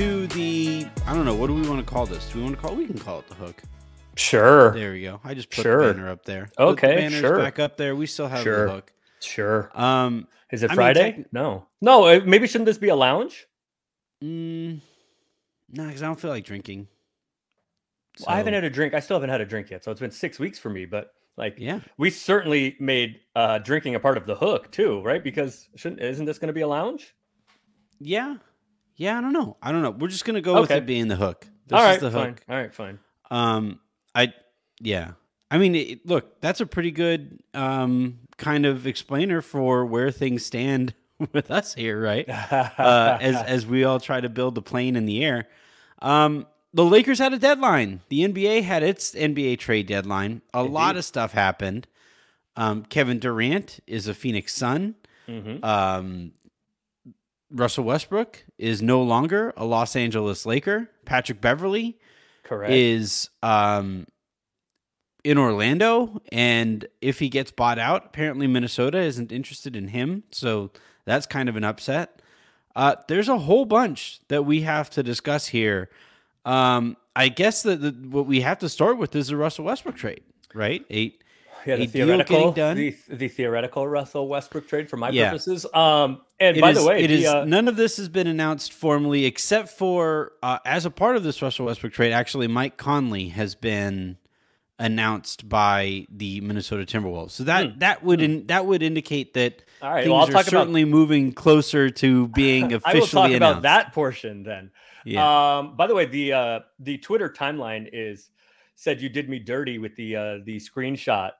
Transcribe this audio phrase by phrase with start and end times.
[0.00, 0.08] live.
[0.08, 0.86] Welcome everybody to the.
[1.06, 1.34] I don't know.
[1.34, 2.28] What do we want to call this?
[2.30, 2.74] Do we want to call?
[2.74, 3.62] We can call it the hook.
[4.16, 4.72] Sure.
[4.74, 5.20] There we go.
[5.24, 5.86] I just put Sure.
[5.86, 6.50] the banner up there.
[6.58, 7.38] Okay, sure.
[7.38, 7.94] Back up there.
[7.96, 8.66] We still have Sure.
[8.66, 8.92] the hook.
[9.20, 9.70] Sure.
[9.74, 10.26] Um.
[10.52, 11.24] Is it I mean, Friday?
[11.32, 11.66] no.
[11.80, 13.46] No, uh, maybe shouldn't this be a lounge?
[14.22, 14.80] Mm,
[15.70, 16.88] nah, because I don't feel like drinking.
[18.18, 18.92] Well, I haven't had a drink.
[18.92, 19.84] I still haven't had a drink yet.
[19.84, 20.84] So it's been six weeks for me.
[20.86, 21.80] But like, Yeah.
[21.96, 25.22] we certainly made uh, drinking a part of the hook too, right?
[25.22, 27.14] Because shouldn't isn't this going to be a lounge?
[28.00, 28.36] Yeah.
[29.00, 29.18] Yeah.
[29.18, 29.56] I don't know.
[29.62, 29.90] I don't know.
[29.90, 31.46] We're just gonna go with it being the hook.
[31.66, 32.36] This All right, is the fine.
[32.48, 32.98] All right, fine.
[33.30, 33.80] Um.
[34.14, 34.34] I.
[34.80, 35.12] Yeah.
[35.50, 40.44] I mean, it, look, that's a pretty good um kind of explainer for where things
[40.44, 40.94] stand
[41.32, 42.28] with us here, right?
[42.28, 45.48] uh, as as we all try to build the plane in the air.
[46.02, 48.00] Um, the Lakers had a deadline.
[48.10, 50.42] The NBA had its NBA trade deadline.
[50.54, 51.88] A lot of stuff happened.
[52.56, 54.94] Um, Kevin Durant is a Phoenix Sun.
[55.28, 55.64] Mhm.
[55.64, 56.32] Um,
[57.50, 60.88] Russell Westbrook is no longer a Los Angeles Laker.
[61.04, 61.98] Patrick Beverley
[62.44, 62.72] Correct.
[62.72, 64.06] is um,
[65.24, 70.22] in Orlando, and if he gets bought out, apparently Minnesota isn't interested in him.
[70.30, 70.70] So
[71.04, 72.22] that's kind of an upset.
[72.76, 75.90] Uh, there's a whole bunch that we have to discuss here.
[76.44, 80.22] Um, I guess that what we have to start with is the Russell Westbrook trade,
[80.54, 80.84] right?
[80.88, 81.22] Eight.
[81.66, 82.52] Yeah, the theoretical.
[82.52, 85.30] The, the theoretical Russell Westbrook trade for my Yeah.
[85.30, 85.66] purposes.
[85.74, 88.08] Um, and It by is- the way, it the, is uh, none of this has
[88.08, 92.12] been announced formally, except for uh, as a part of this Russell Westbrook trade.
[92.12, 94.16] Actually, Mike Conley has been
[94.78, 97.32] announced by the Minnesota Timberwolves.
[97.32, 99.86] So that that would in, that would indicate that Hmm.
[99.86, 103.06] All right, things well, are talk about- certainly moving closer to being officially I will
[103.06, 103.58] talk announced.
[103.58, 104.70] about that portion then.
[105.06, 105.58] Yeah.
[105.58, 108.30] Um, by the way, the uh, the Twitter timeline is
[108.74, 111.30] said you did me dirty with the uh, the screenshot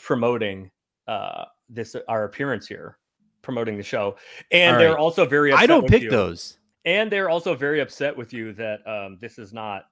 [0.00, 0.70] promoting
[1.06, 2.98] uh, this our appearance here,
[3.42, 4.16] promoting the show,
[4.50, 5.52] and All they're also very.
[5.52, 6.10] Upset I don't with pick you.
[6.10, 6.58] those.
[6.84, 9.86] and they're also very upset with you that um, this is not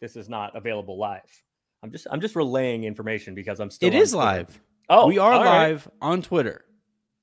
[0.00, 1.42] this is not available live.
[1.82, 3.88] I'm just I'm just relaying information because I'm still.
[3.88, 4.24] It is Twitter.
[4.24, 4.60] live.
[4.90, 5.68] Oh, we are all right.
[5.68, 6.64] live on Twitter.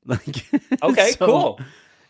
[0.08, 0.46] Like
[0.84, 1.60] Okay, so cool.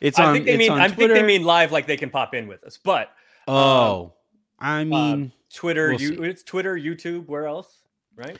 [0.01, 0.25] It's on.
[0.25, 2.61] I think they mean I think they mean live, like they can pop in with
[2.65, 3.11] us, but
[3.47, 4.11] Oh,
[4.59, 5.31] I mean.
[5.53, 7.77] Twitter, We'll you, it's Twitter, YouTube, where else?
[8.17, 8.37] Right.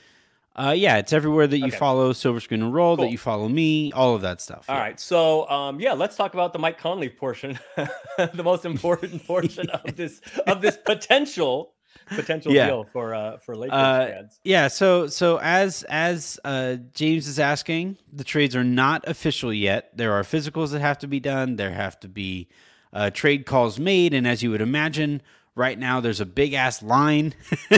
[0.56, 1.76] Uh, yeah, it's everywhere that you Okay.
[1.78, 3.06] follow Silver Screen and Roll, Cool.
[3.06, 4.66] that you follow me, all of that stuff.
[4.70, 4.82] All yeah.
[4.82, 5.00] right.
[5.00, 7.60] So, um, yeah, let's talk about the Mike Conley portion,
[8.18, 11.74] the most important portion of this of this potential
[12.08, 12.68] potential Yeah.
[12.68, 14.40] deal for uh for Lakers Uh, fans.
[14.44, 19.90] Yeah, so so as as uh, James is asking, the trades are not official yet.
[19.98, 21.56] There are physicals that have to be done.
[21.58, 22.48] There have to be
[22.94, 25.22] uh, trade calls made, and as you would imagine,
[25.56, 27.34] right now there's a big ass line.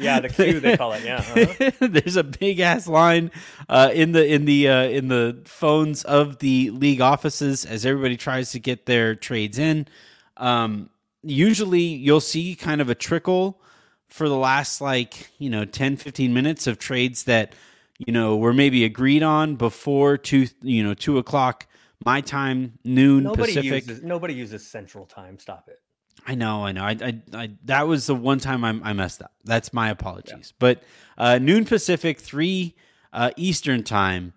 [0.00, 1.02] Yeah, the queue they call it.
[1.04, 1.16] Yeah.
[1.16, 1.70] uh-huh.
[1.88, 3.32] there's a big ass line
[3.68, 8.16] uh, in the in the uh, in the phones of the league offices as everybody
[8.16, 9.88] tries to get their trades in.
[10.36, 10.90] Um,
[11.24, 13.60] usually, you'll see kind of a trickle
[14.06, 17.54] for the last like you know 10 15 minutes of trades that
[17.98, 21.66] you know were maybe agreed on before two you know two o'clock
[22.04, 25.38] my time noon Nobody pacific uses nobody uses Central Time.
[25.38, 25.80] Stop it.
[26.26, 26.82] I know, I know.
[26.82, 29.32] I, I, I that was the one time I, I messed up.
[29.44, 30.52] That's my apologies.
[30.58, 30.82] But
[31.16, 32.74] uh, noon Pacific, three
[33.12, 34.34] uh, Eastern time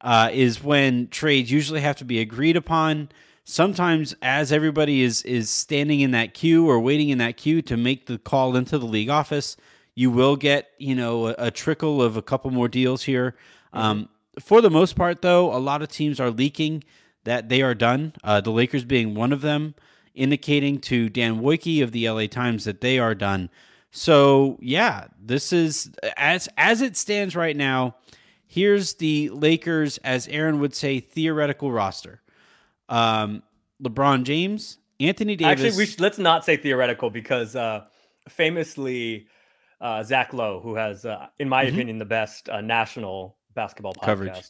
[0.00, 3.08] uh, is when trades usually have to be agreed upon.
[3.44, 7.76] Sometimes, as everybody is is standing in that queue or waiting in that queue to
[7.76, 9.56] make the call into the league office,
[9.94, 13.34] you will get you know a, a trickle of a couple more deals here.
[13.72, 14.08] Um,
[14.38, 16.84] for the most part, though, a lot of teams are leaking
[17.24, 18.12] that they are done.
[18.22, 19.74] Uh, the Lakers being one of them
[20.14, 23.50] indicating to Dan Woike of the LA Times that they are done.
[23.90, 27.96] So yeah, this is as as it stands right now.
[28.46, 32.20] Here's the Lakers, as Aaron would say, theoretical roster.
[32.88, 33.42] Um,
[33.82, 35.64] LeBron James, Anthony Davis.
[35.64, 37.84] Actually, we should, let's not say theoretical because uh,
[38.28, 39.26] famously,
[39.80, 41.68] uh, Zach Lowe, who has, uh, in my Mhm.
[41.72, 44.42] opinion, the best uh, national basketball podcast, Coverage.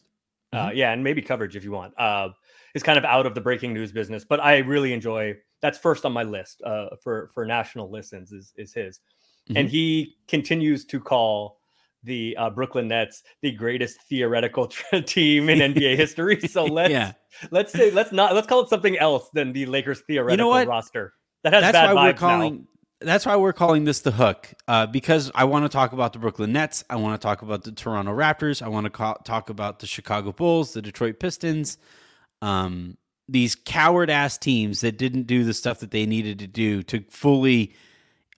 [0.53, 0.76] Uh, Mhm.
[0.76, 2.29] yeah, and maybe coverage if you want, uh,
[2.75, 4.25] is kind of out of the breaking news business.
[4.25, 8.53] But I really enjoy that's first on my list uh, for for national listens is
[8.56, 9.00] is his,
[9.56, 9.70] and Mhm.
[9.70, 11.59] he continues to call
[12.03, 14.67] the uh, Brooklyn Nets the greatest theoretical
[15.06, 16.41] team in NBA history.
[16.41, 17.12] So let's Yeah.
[17.50, 20.67] let's say let's not let's call it something else than the Lakers theoretical what?
[20.69, 21.14] roster.
[21.44, 22.67] That has that's bad why we're vibes calling
[23.00, 26.20] that's why we're calling this the hook uh, because i want to talk about the
[26.20, 29.50] brooklyn nets i want to talk about the toronto raptors i want to ca- talk
[29.50, 31.79] about the chicago bulls the detroit pistons
[32.43, 32.97] um,
[33.28, 37.04] these coward ass teams that didn't do the stuff that they needed to do to
[37.08, 37.74] fully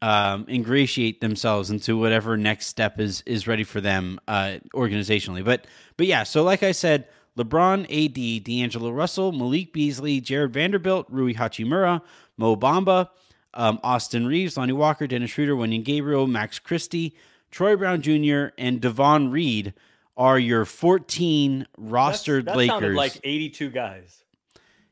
[0.02, 5.66] um, ingratiate themselves into whatever next step is is ready for them uh, organizationally but
[5.96, 11.34] but yeah so like i said LeBron, AD, D'Angelo Russell, Malik Beasley, Jarred Vanderbilt, Rui
[11.34, 12.00] Hachimura,
[12.36, 13.08] Mo Bamba,
[13.54, 17.16] um, Austin Reaves, Lonnie Walker, Dennis Schroeder, Wenyen Gabriel, Max Christie,
[17.50, 19.74] Troy Brown Jr., and Davon Reed
[20.16, 22.72] are your 14 rostered that Lakers.
[22.72, 24.23] sounded like 82 guys.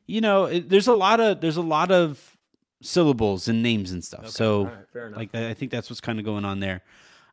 [0.05, 2.37] You know, it, there's a lot of there's a lot of
[2.81, 4.21] syllables and names and stuff.
[4.21, 6.81] Okay, so right, like I I think that's what's kind of going on there.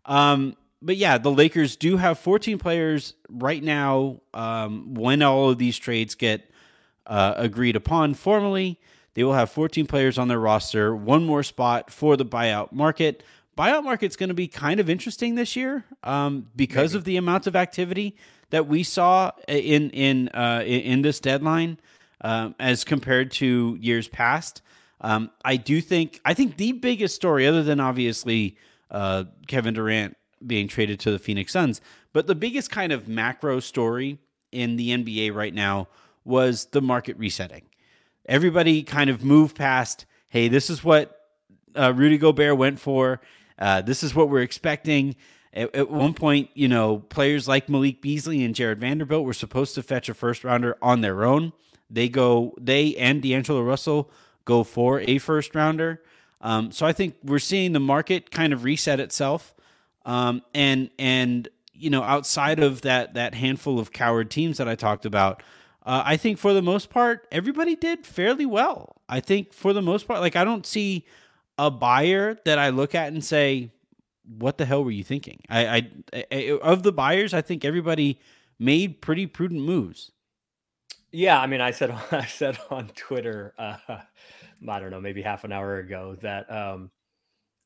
[0.04, 4.20] Um, but yeah, the Lakers do have 14 players right now.
[4.32, 6.50] Um, when all of these trades get
[7.06, 8.80] uh, agreed upon formally,
[9.14, 10.94] they will have 14 players on their roster.
[10.94, 13.22] One more spot for the buyout market.
[13.58, 17.46] Buyout market's going to be kind of interesting this year um, because of the amount
[17.46, 18.16] of activity
[18.50, 21.78] that we saw in in uh, in this deadline
[22.20, 24.62] um, as compared to years past.
[25.00, 28.56] Um, I do think I think the biggest story, other than obviously
[28.90, 31.80] uh, Kevin Durant being traded to the Phoenix Suns,
[32.12, 34.18] but the biggest kind of macro story
[34.52, 35.88] in the NBA right now
[36.24, 37.62] was the market resetting.
[38.26, 41.18] Everybody kind of moved past, hey, this is what
[41.76, 43.20] uh, Rudy Gobert went for.
[43.58, 45.16] Uh, this is what we're expecting.
[45.52, 49.74] At, at one point, you know, players like Malik Beasley and Jarred Vanderbilt were supposed
[49.74, 51.52] to fetch a first rounder on their own.
[51.90, 54.10] They go, they and D'Angelo Russell
[54.44, 56.02] go for a first rounder.
[56.40, 59.54] Um, so I think we're seeing the market kind of reset itself.
[60.06, 64.74] Um, and and you know, outside of that that handful of coward teams that I
[64.74, 65.42] talked about,
[65.84, 68.96] uh, I think for the most part, everybody did fairly well.
[69.08, 71.06] I think for the most part, like I don't see
[71.58, 73.72] a buyer that I look at and say,
[74.24, 78.20] "What the hell were you thinking?" I, I, I of the buyers, I think everybody
[78.58, 80.12] made pretty prudent moves.
[81.12, 85.44] Yeah, I mean, I said I said on Twitter, uh, I don't know, maybe half
[85.44, 86.90] an hour ago that um,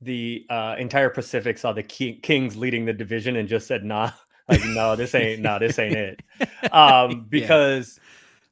[0.00, 4.10] the uh, entire Pacific saw the Ki- Kings leading the division and just said, "Nah,
[4.48, 6.22] like no, this ain't no, this ain't it,"
[6.72, 7.98] um, because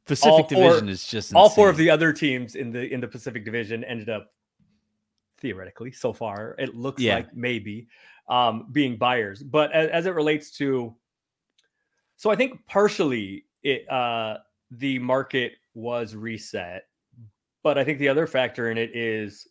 [0.06, 3.00] Pacific All four- Division is just all four of the other teams in the in
[3.00, 4.32] the Pacific Division ended up
[5.38, 7.16] theoretically so far it looks Yeah.
[7.16, 7.88] like maybe
[8.28, 9.42] um being buyers.
[9.42, 10.94] But as, as it relates to
[12.16, 14.38] so I think partially it uh
[14.78, 16.84] the market was reset
[17.62, 19.46] but I think the other factor in it is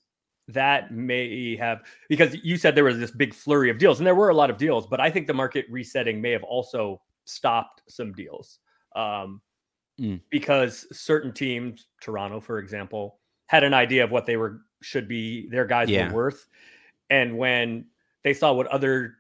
[0.48, 4.16] that may have because you said there was this big flurry of deals and there
[4.16, 7.84] were a lot of deals but I think the market resetting may have also stopped
[7.88, 8.60] some deals
[8.96, 9.42] um
[10.00, 10.22] Mm.
[10.30, 15.48] because certain teams Toronto for example had an idea of what they were should be
[15.50, 16.08] their guys Yeah.
[16.08, 16.48] were worth
[17.10, 17.86] and when
[18.24, 19.18] they saw what other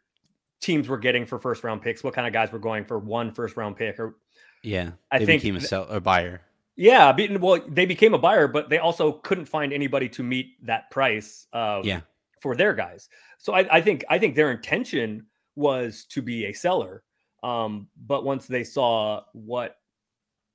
[0.62, 3.31] teams were getting for first round picks what kind of guys were going for one
[3.31, 4.15] first round pick or
[4.63, 4.92] yeah.
[5.12, 6.42] I they think became a sell a buyer.
[6.75, 10.90] yeah, well, they became a buyer, but they also couldn't find anybody to meet that
[10.92, 12.02] price uh, Yeah.
[12.42, 13.09] for their guys.
[13.38, 17.04] So I, I think I think their intention was to be a seller,
[17.44, 19.78] um, but once they saw what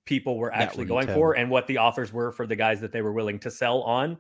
[0.07, 3.03] people were actually going for and what the offers were for the guys that they
[3.03, 4.17] were willing to sell on,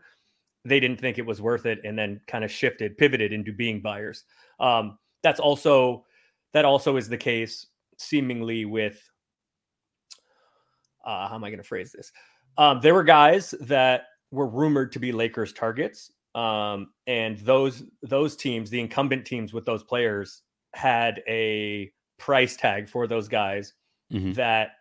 [0.64, 3.80] they didn't think it was worth it, and then kind of shifted, pivoted into being
[3.80, 4.24] buyers.
[4.58, 6.04] Um, that's also
[6.52, 7.66] that also is the case
[7.98, 9.00] seemingly with
[11.06, 12.12] uh, how am I going to phrase this?
[12.58, 18.36] Um, there were guys that were rumored to be Lakers targets, um, and those those
[18.36, 20.42] teams, the incumbent teams with those players,
[20.74, 23.72] had a price tag for those guys
[24.12, 24.34] Mhm.
[24.34, 24.72] that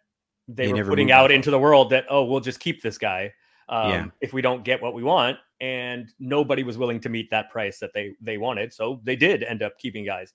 [0.48, 1.90] they, They were putting out into the world.
[1.90, 3.34] That oh, we'll just keep this guy
[3.70, 4.06] um, Yeah.
[4.22, 7.80] if we don't get what we want, and nobody was willing to meet that price
[7.80, 10.34] that they they wanted, so they did end up keeping guys.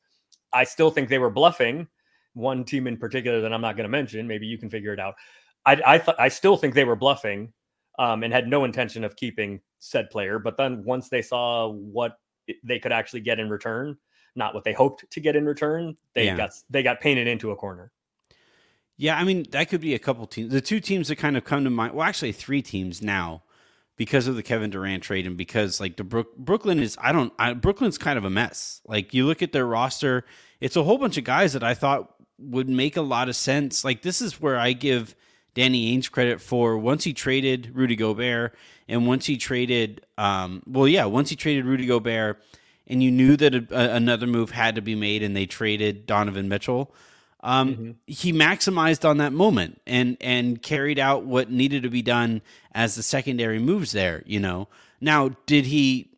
[0.52, 1.86] I still think they were bluffing.
[2.34, 4.26] One team in particular that I'm not going to mention.
[4.26, 5.14] Maybe you can figure it out.
[5.66, 7.52] I I, th- I still think they were bluffing
[7.98, 10.38] um, and had no intention of keeping said player.
[10.38, 12.18] But then once they saw what
[12.64, 13.96] they could actually get in return,
[14.34, 16.36] not what they hoped to get in return, they Yeah.
[16.36, 17.92] got they got painted into a corner.
[18.96, 20.52] Yeah, I mean that could be a couple teams.
[20.52, 23.42] The two teams that kind of come to mind, well, actually three teams now,
[23.96, 27.32] because of the Kevin Durant trade and because like the Brook, Brooklyn is, I don't,
[27.38, 28.80] I, Brooklyn's kind of a mess.
[28.86, 30.24] Like you look at their roster,
[30.60, 33.84] it's a whole bunch of guys that I thought would make a lot of sense.
[33.84, 35.14] Like this is where I give
[35.54, 38.54] Danny Ainge credit for once he traded Rudy Gobert
[38.88, 42.42] and once he traded, um, well, yeah, once he traded Rudy Gobert,
[42.86, 46.06] and you knew that a, a- another move had to be made, and they traded
[46.06, 46.92] Donovan Mitchell
[47.42, 47.94] um, Mhm.
[48.06, 52.42] he maximized on that moment and and carried out what needed to be done
[52.74, 54.22] as the secondary moves there.
[54.26, 54.68] You know,
[55.00, 56.10] now did he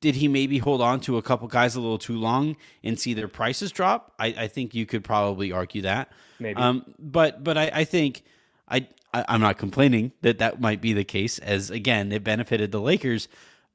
[0.00, 2.54] did he maybe hold on to a couple guys a little too long
[2.84, 4.12] and see their prices drop?
[4.20, 6.12] I, I think you could probably argue that.
[6.38, 6.60] Maybe.
[6.60, 8.22] Um, but but I, I think
[8.70, 12.72] I, I I'm not complaining that that might be the case as again it benefited
[12.72, 13.28] the Lakers,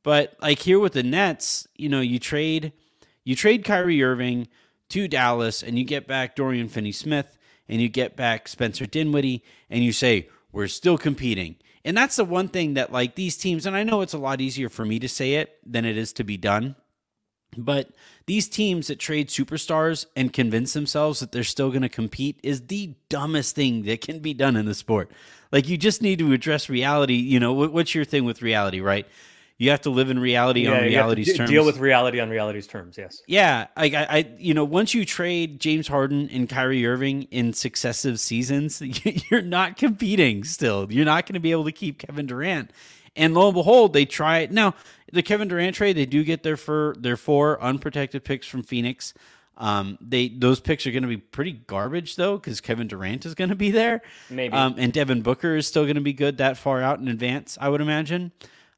[0.03, 2.73] but like here with the Nets, you know, you trade
[3.23, 4.47] you trade Kyrie Irving
[4.89, 9.83] to Dallas and you get back Dorian Finney-Smith and you get back Spencer Dinwiddie and
[9.83, 11.55] you say, we're still competing.
[11.85, 14.39] And that's the one thing that, like, these teams, and I know it's a lot
[14.39, 16.75] easier for me to say it than it is to be done,
[17.57, 17.89] but
[18.25, 22.67] these teams that trade superstars and convince themselves that they're still going to compete is
[22.67, 25.11] the dumbest thing that can be done in the sport.
[25.51, 27.15] Like, you just need to address reality.
[27.15, 29.07] You know, what's your thing with reality, right?
[29.57, 31.49] You have to live in reality yeah, on reality's d- terms.
[31.49, 32.97] Deal with reality on reality's terms.
[32.97, 33.21] Yes.
[33.27, 38.19] Yeah, I, I, you know, once you trade James Harden and Kyrie Irving in successive
[38.19, 38.81] seasons,
[39.29, 40.43] you're not competing.
[40.43, 42.71] Still, you're not going to be able to keep Kevin Durant.
[43.15, 44.51] And lo and behold, they try it.
[44.51, 44.73] Now,
[45.11, 49.13] the Kevin Durant trade, they do get their for their four unprotected picks from Phoenix.
[49.55, 53.35] Um, they those picks are going to be pretty garbage though, because Kevin Durant is
[53.35, 54.01] going to be there.
[54.29, 54.53] Maybe.
[54.53, 57.57] Um, and Devin Booker is still going to be good that far out in advance,
[57.61, 58.31] I would imagine.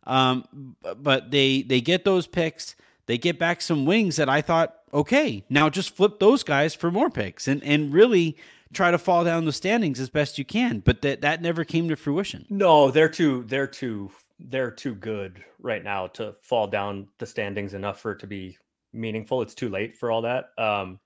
[0.04, 2.75] Um, but they they get those picks.
[3.06, 6.92] They get back some wings that I thought, okay, now just flip those guys for
[6.92, 8.36] more picks and and really
[8.74, 10.80] try to fall down the standings as best you can.
[10.80, 12.46] But that that never came to fruition.
[12.50, 17.74] No, they're too they're too they're too good right now to fall down the standings
[17.74, 18.58] enough for it to be
[18.94, 19.42] meaningful.
[19.42, 20.50] It's too late for all that.
[20.58, 21.00] Um,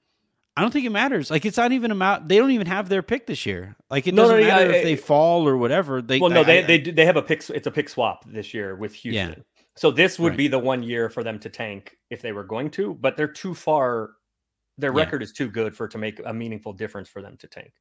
[0.58, 1.32] I don't think it matters.
[1.32, 2.28] Like it's not even about.
[2.28, 3.78] They don't even have their pick this year.
[3.90, 6.02] Like it doesn't no, no, matter I, if they fall or whatever.
[6.02, 7.50] They well, no, I, they they they have a pick.
[7.50, 9.30] It's a pick swap this year with Houston.
[9.38, 9.64] Yeah.
[9.78, 10.38] So this would right.
[10.38, 13.32] be the one year for them to tank if they were going to, but they're
[13.32, 14.12] too far.
[14.78, 15.00] Their yeah.
[15.00, 17.72] record is too good for it to make a meaningful difference for them to tank.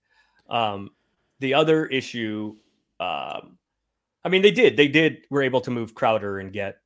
[0.48, 0.90] Um,
[1.40, 2.54] the other issue,
[3.00, 3.58] um,
[4.28, 4.76] I mean, they did.
[4.76, 5.26] They did.
[5.30, 6.78] Were able to move Crowder and get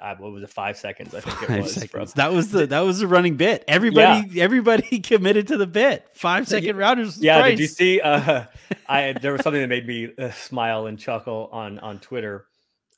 [0.00, 2.12] uh, what was it five seconds i think five it was seconds.
[2.14, 4.44] that was the that was the running bit everybody yeah.
[4.44, 7.50] everybody committed to the bit five second routers yeah price.
[7.50, 8.44] did you see uh
[8.88, 12.46] i there was something that made me uh, smile and chuckle on on twitter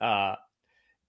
[0.00, 0.34] uh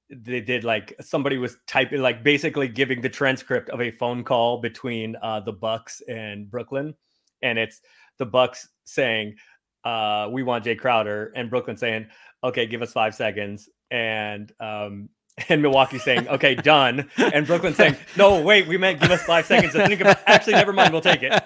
[0.10, 4.62] they did like somebody was typing like basically giving the transcript of a phone call
[4.62, 6.94] between uh the bucks and brooklyn
[7.42, 7.82] and it's
[8.20, 9.36] the bucks saying
[9.84, 12.08] uh we want Jae crowder and brooklyn saying
[12.44, 15.10] okay give us five seconds and um
[15.50, 19.46] and Milwaukee saying, "Okay, done," and Brooklyn saying, "No, wait, we meant give us five
[19.46, 21.34] seconds to think about." Actually, never mind, we'll take it.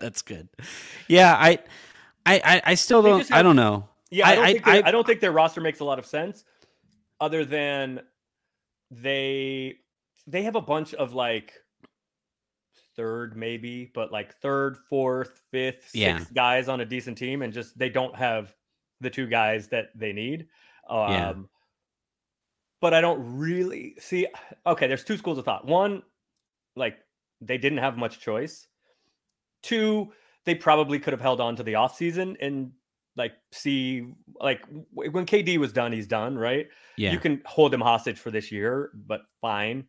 [0.00, 0.48] That's good.
[1.06, 1.58] Yeah, I,
[2.26, 3.20] I, I still don't.
[3.20, 3.88] Have, I don't know.
[4.10, 6.06] Yeah, I don't, I, think I, I don't think their roster makes a lot of
[6.06, 6.44] sense,
[7.20, 8.00] other than
[8.90, 9.76] they
[10.26, 11.52] they have a bunch of like
[12.96, 16.24] third maybe, but like third, fourth, fifth, sixth yeah.
[16.34, 18.52] guys on a decent team, and just they don't have
[19.00, 20.46] the two guys that they need.
[20.88, 21.34] Um, yeah
[22.80, 24.26] but I don't really see.
[24.66, 25.66] Okay, there's two schools of thought.
[25.66, 26.02] One,
[26.76, 26.98] like
[27.40, 28.68] they didn't have much choice.
[29.62, 30.12] Two,
[30.44, 32.70] they probably could have held on to the offseason and
[33.16, 34.06] like see
[34.40, 34.62] like
[34.92, 36.68] when KD was done, he's done, right?
[36.96, 37.12] Yeah.
[37.12, 39.84] You can hold him hostage for this year, but fine.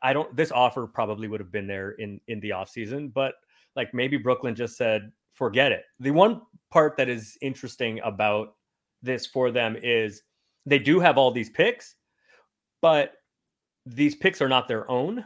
[0.00, 3.34] I don't this offer probably would have been there in in the offseason, but
[3.74, 5.82] like maybe Brooklyn just said, forget it.
[5.98, 8.54] The one part that is interesting about
[9.02, 10.22] this for them is
[10.66, 11.94] they do have all these picks,
[12.82, 13.14] but
[13.86, 15.24] these picks are not their own.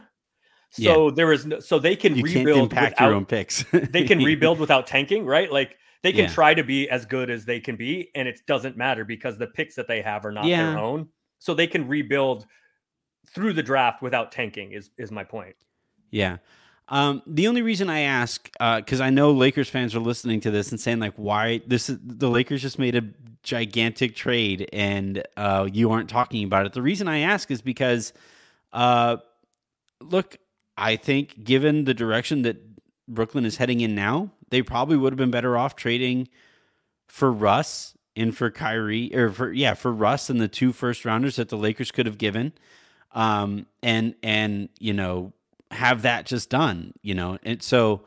[0.71, 1.15] So yeah.
[1.15, 3.63] there is no, so they can you rebuild without, your own picks.
[3.71, 5.51] they can rebuild without tanking, right?
[5.51, 6.33] Like they can yeah.
[6.33, 9.47] try to be as good as they can be, and it doesn't matter because the
[9.47, 10.71] picks that they have are not yeah.
[10.71, 11.09] their own.
[11.39, 12.45] So they can rebuild
[13.35, 14.71] through the draft without tanking.
[14.71, 15.55] Is is my point?
[16.09, 16.37] Yeah.
[16.89, 20.51] Um, the only reason I ask, because uh, I know Lakers fans are listening to
[20.51, 23.03] this and saying like, why this is the Lakers just made a
[23.41, 26.73] gigantic trade and uh, you aren't talking about it.
[26.73, 28.13] The reason I ask is because,
[28.71, 29.17] uh,
[30.01, 30.37] look,
[30.77, 32.57] I think given the direction that
[33.07, 36.27] Brooklyn is heading in now, they probably would have been better off trading
[37.07, 41.35] for Russ and for Kyrie or for yeah for Russ and the two first rounders
[41.37, 42.53] that the Lakers could have given,
[43.11, 45.33] um, and and you know
[45.73, 48.05] have that just done, you know, and so.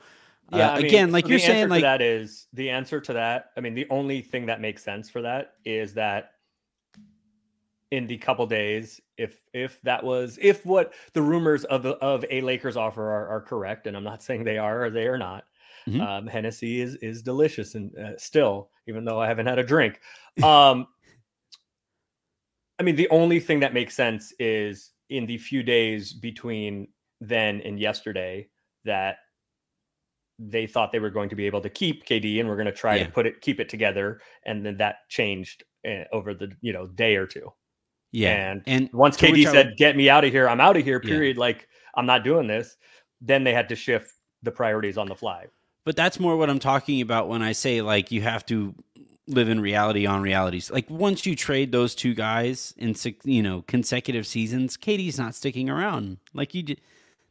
[0.53, 3.15] Uh, yeah, I mean, again, like so you're saying, like that is the answer to
[3.15, 3.51] that.
[3.57, 6.35] I mean, the only thing that makes sense for that is that
[7.91, 12.25] in the couple days, if if that was if what the rumors of the, of
[12.31, 15.19] a Lakers offer are, are correct, and I'm not saying they are or they are
[15.19, 15.45] not,
[15.89, 16.01] mm-hmm.
[16.01, 20.01] um, Hennessy is is delicious and uh, still, even though I haven't had a drink.
[20.43, 20.87] Um,
[22.79, 26.89] I mean, the only thing that makes sense is in the few days between
[27.21, 28.49] then and yesterday
[28.85, 29.17] that
[30.39, 32.73] they thought they were going to be able to keep KD and we're going to
[32.73, 33.05] try yeah.
[33.05, 36.87] to put it keep it together and then that changed uh, over the you know
[36.87, 37.53] day or two.
[38.13, 38.51] Yeah.
[38.51, 41.01] And and once KD said would, get me out of here, I'm out of here
[41.01, 41.41] period yeah.
[41.41, 42.77] like I'm not doing this,
[43.21, 45.47] then they had to shift the priorities on the fly.
[45.85, 48.75] But that's more what I'm talking about when I say like you have to
[49.29, 50.71] live in reality on realities.
[50.71, 52.95] Like once you trade those two guys in
[53.25, 56.19] you know consecutive seasons, KD's not sticking around.
[56.35, 56.77] Like you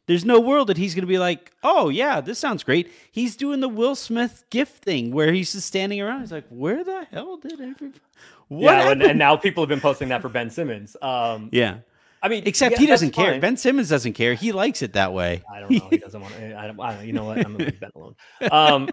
[0.06, 2.92] There's no world that he's going to be like, oh yeah, this sounds great.
[3.10, 6.20] He's doing the Will Smith gift thing where he's just standing around.
[6.20, 8.00] He's like, where the hell did everybody?
[8.48, 10.96] What yeah, and, and, now people have been posting that for Ben Simmons.
[11.02, 11.78] Um, yeah,
[12.22, 13.32] I mean, except yeah, he doesn't care.
[13.32, 13.40] Fine.
[13.40, 14.34] Ben Simmons doesn't care.
[14.34, 15.42] He likes it that way.
[15.52, 15.88] I don't know.
[15.90, 16.56] He doesn't want to.
[16.56, 17.38] I don't, I don't, you know what?
[17.38, 18.14] I'm gonna leave Ben alone.
[18.52, 18.88] Um,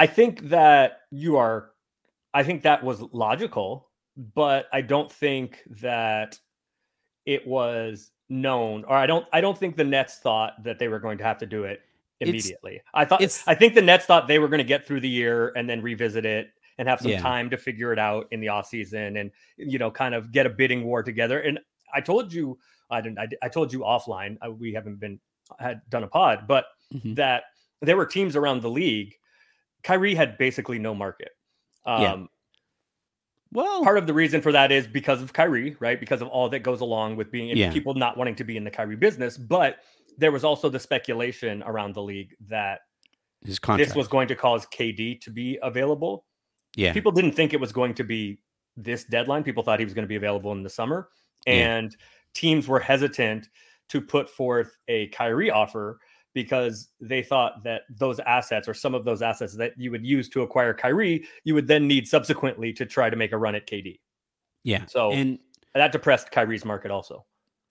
[0.00, 1.70] I think that you are.
[2.34, 6.40] I think that was logical, but I don't think that
[7.24, 9.26] it was known, or I don't.
[9.32, 11.82] I don't think the Nets thought that they were going to have to do it
[12.20, 12.76] immediately.
[12.76, 13.22] It's, I thought.
[13.46, 15.82] I think the Nets thought they were going to get through the year and then
[15.82, 17.20] revisit it and have some yeah.
[17.20, 20.46] time to figure it out in the off season and you know kind of get
[20.46, 21.40] a bidding war together.
[21.40, 21.58] And
[21.92, 22.58] I told you,
[22.90, 23.18] I didn't.
[23.18, 24.38] I, I told you offline.
[24.40, 25.20] I, we haven't been
[25.58, 27.14] had done a pod, but mm-hmm.
[27.14, 27.44] that
[27.82, 29.14] there were teams around the league.
[29.82, 31.30] Kyrie had basically no market.
[31.86, 32.24] Um, yeah.
[33.52, 35.98] Well, part of the reason for that is because of Kyrie, right?
[35.98, 37.72] Because of all that goes along with being yeah.
[37.72, 39.36] people not wanting to be in the Kyrie business.
[39.36, 39.78] But
[40.18, 42.80] there was also the speculation around the league that
[43.44, 43.88] His contract.
[43.88, 46.26] this was going to cause KD to be available.
[46.76, 46.92] Yeah.
[46.92, 48.38] People didn't think it was going to be
[48.76, 49.42] this deadline.
[49.42, 51.08] People thought he was going to be available in the summer
[51.46, 52.06] and yeah.
[52.34, 53.48] teams were hesitant
[53.88, 55.98] to put forth a Kyrie offer
[56.34, 60.28] because they thought that those assets or some of those assets that you would use
[60.30, 63.66] to acquire Kyrie, you would then need subsequently to try to make a run at
[63.66, 63.98] KD.
[64.62, 64.86] Yeah.
[64.86, 65.38] So and
[65.74, 67.24] that depressed Kyrie's market also.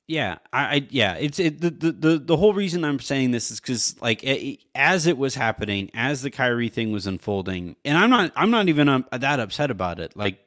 [0.08, 3.60] Yeah, I, I yeah, it's it, the, the the whole reason I'm saying this is
[3.60, 8.10] because like it, as it was happening, as the Kyrie thing was unfolding, and I'm
[8.10, 10.17] not I'm not even um, that upset about it.
[10.17, 10.39] Like,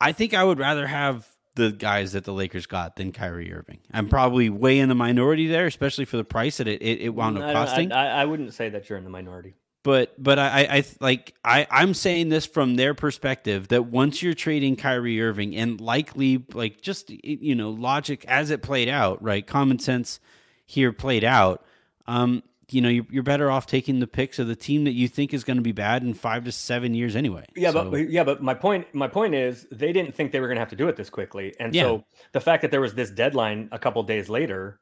[0.00, 3.80] I think I would rather have the guys that the Lakers got than Kyrie Irving.
[3.92, 7.08] I'm probably way in the minority there, especially for the price that it, it, it
[7.10, 7.90] wound up costing.
[7.90, 9.54] I, I, wouldn't say that you're in the minority.
[9.82, 14.34] But but I, I like I I'm saying this from their perspective that once you're
[14.34, 19.46] trading Kyrie Irving and likely like just you know logic as it played out right
[19.46, 20.20] common sense
[20.66, 21.64] here played out
[22.06, 25.32] um you know, you're, better off taking the picks of the team that you think
[25.32, 27.44] is going to be bad in five to seven years anyway.
[27.56, 27.90] Yeah, so.
[27.90, 30.60] but yeah, but my point, my point is, they didn't think they were going to
[30.60, 31.82] have to do it this quickly, and yeah.
[31.82, 34.80] so the fact that there was this deadline a couple days later,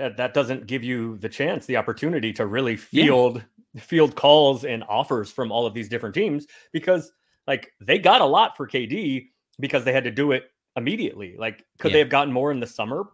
[0.00, 3.80] uh, that doesn't give you the chance, the opportunity to really field yeah.
[3.80, 7.12] field calls and offers from all of these different teams because,
[7.46, 9.28] like, they got a lot for KD
[9.58, 11.36] because they had to do it immediately.
[11.38, 11.94] Like, could yeah.
[11.94, 13.04] they have gotten more in the summer?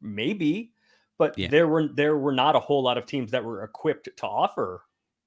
[0.00, 0.72] Maybe
[1.18, 1.48] but yeah.
[1.48, 4.82] there were there were not a whole lot of teams that were equipped to offer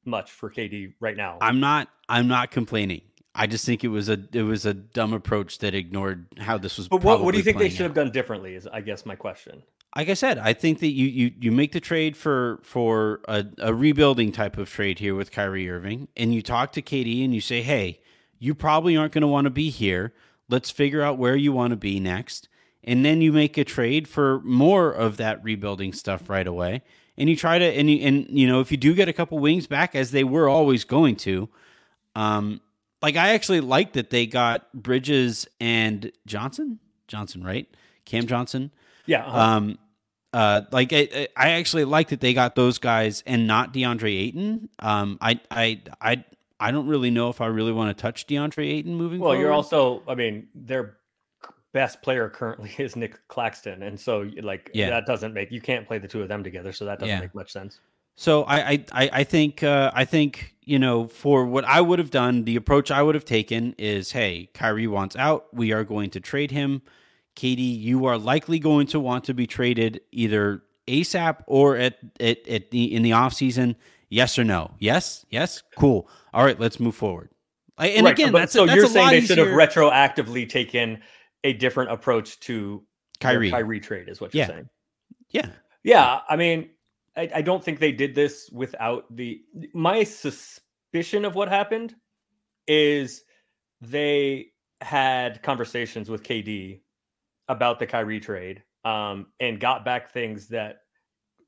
[0.05, 1.37] much for KD right now.
[1.41, 3.01] I'm not I'm not complaining.
[3.35, 6.77] I just think it was a it was a dumb approach that ignored how this
[6.77, 6.87] was.
[6.87, 7.85] But what, what do you think they should out.
[7.85, 8.55] have done differently?
[8.55, 9.63] Is I guess my question.
[9.95, 13.45] Like I said, I think that you you you make the trade for for a,
[13.59, 17.33] a rebuilding type of trade here with Kyrie Irving, and you talk to KD and
[17.33, 18.01] you say, hey,
[18.37, 20.13] you probably aren't going to want to be here.
[20.47, 22.48] Let's figure out where you want to be next
[22.83, 26.81] and then you make a trade for more of that rebuilding stuff right away
[27.19, 29.37] and you try to and you, and you know if you do get a couple
[29.37, 31.49] wings back as they were always going to
[32.15, 32.59] um
[33.01, 37.67] like i actually like that they got bridges and johnson johnson right
[38.05, 38.71] cam johnson
[39.05, 39.37] yeah uh-huh.
[39.37, 39.77] um
[40.31, 44.69] uh like I, I actually like that they got those guys and not deandre ayton
[44.79, 46.23] um i i i
[46.61, 49.41] I don't really know if I really want to touch DeAndre Ayton moving well, forward.
[49.41, 50.97] you're also, I mean, they're
[51.71, 54.89] best player currently is Nick Claxton, and so like yeah.
[54.89, 57.19] that doesn't make you can't play the two of them together, so that doesn't yeah.
[57.21, 57.79] make much sense.
[58.15, 62.11] So I I I think uh, I think you know for what I would have
[62.11, 66.09] done, the approach I would have taken is, hey, Kyrie wants out, we are going
[66.11, 66.81] to trade him.
[67.35, 72.45] KD, you are likely going to want to be traded either ASAP or at at,
[72.47, 73.75] at the in the off season.
[74.09, 74.71] Yes or no?
[74.79, 76.09] Yes, yes, cool.
[76.33, 77.29] All right, let's move forward.
[77.77, 81.01] And right, again, that's so that's you're saying they should have retroactively taken
[81.43, 82.83] a different approach to
[83.19, 84.47] Kyrie Kyrie trade is what you're yeah.
[84.47, 84.69] saying.
[85.31, 85.49] Yeah.
[85.83, 86.21] Yeah.
[86.29, 86.69] I mean,
[87.15, 89.41] I, I don't think they did this without the
[89.73, 91.95] my suspicion of what happened
[92.67, 93.23] is
[93.81, 94.47] they
[94.81, 96.81] had conversations with KD
[97.47, 100.81] about the Kyrie trade um, and got back things that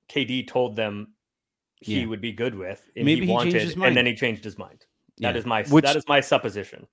[0.10, 1.14] KD told them
[1.78, 2.08] he yeah.
[2.08, 4.86] would be good with and Maybe he wanted, and then he changed his mind.
[5.20, 5.40] That yeah.
[5.40, 6.88] is my Which, that is my supposition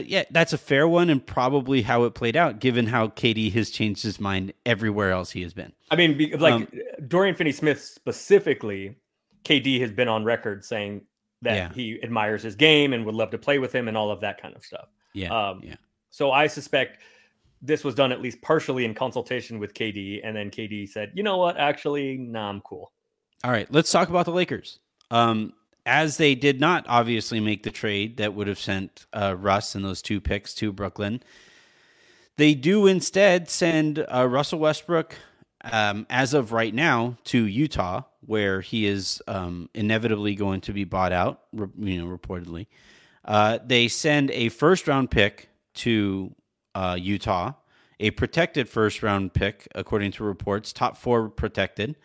[0.00, 3.70] yeah, that's a fair one, and probably how it played out, given how KD has
[3.70, 5.72] changed his mind everywhere else he has been.
[5.90, 6.68] I mean, like um,
[7.08, 8.96] Dorian Finney-Smith specifically,
[9.44, 11.02] KD has been on record saying
[11.42, 11.72] that yeah.
[11.72, 14.40] he admires his game and would love to play with him and all of that
[14.40, 14.88] kind of stuff.
[15.14, 15.76] Yeah, um, yeah.
[16.10, 16.98] So I suspect
[17.60, 21.22] this was done at least partially in consultation with KD, and then KD said, "You
[21.22, 21.56] know what?
[21.56, 22.92] Actually, nah, I'm cool."
[23.44, 24.78] All right, let's talk about the Lakers.
[25.10, 25.52] Um,
[25.84, 29.84] as they did not obviously make the trade that would have sent uh, Russ and
[29.84, 31.22] those two picks to Brooklyn,
[32.36, 35.16] they do instead send uh, Russell Westbrook
[35.64, 40.84] um, as of right now, to Utah, where he is um, inevitably going to be
[40.84, 41.42] bought out,
[41.78, 42.66] you know, reportedly.
[43.24, 46.34] Uh, they send a first round pick to
[46.74, 47.52] uh, Utah,
[48.00, 51.96] a protected first round pick, according to reports, top four protected.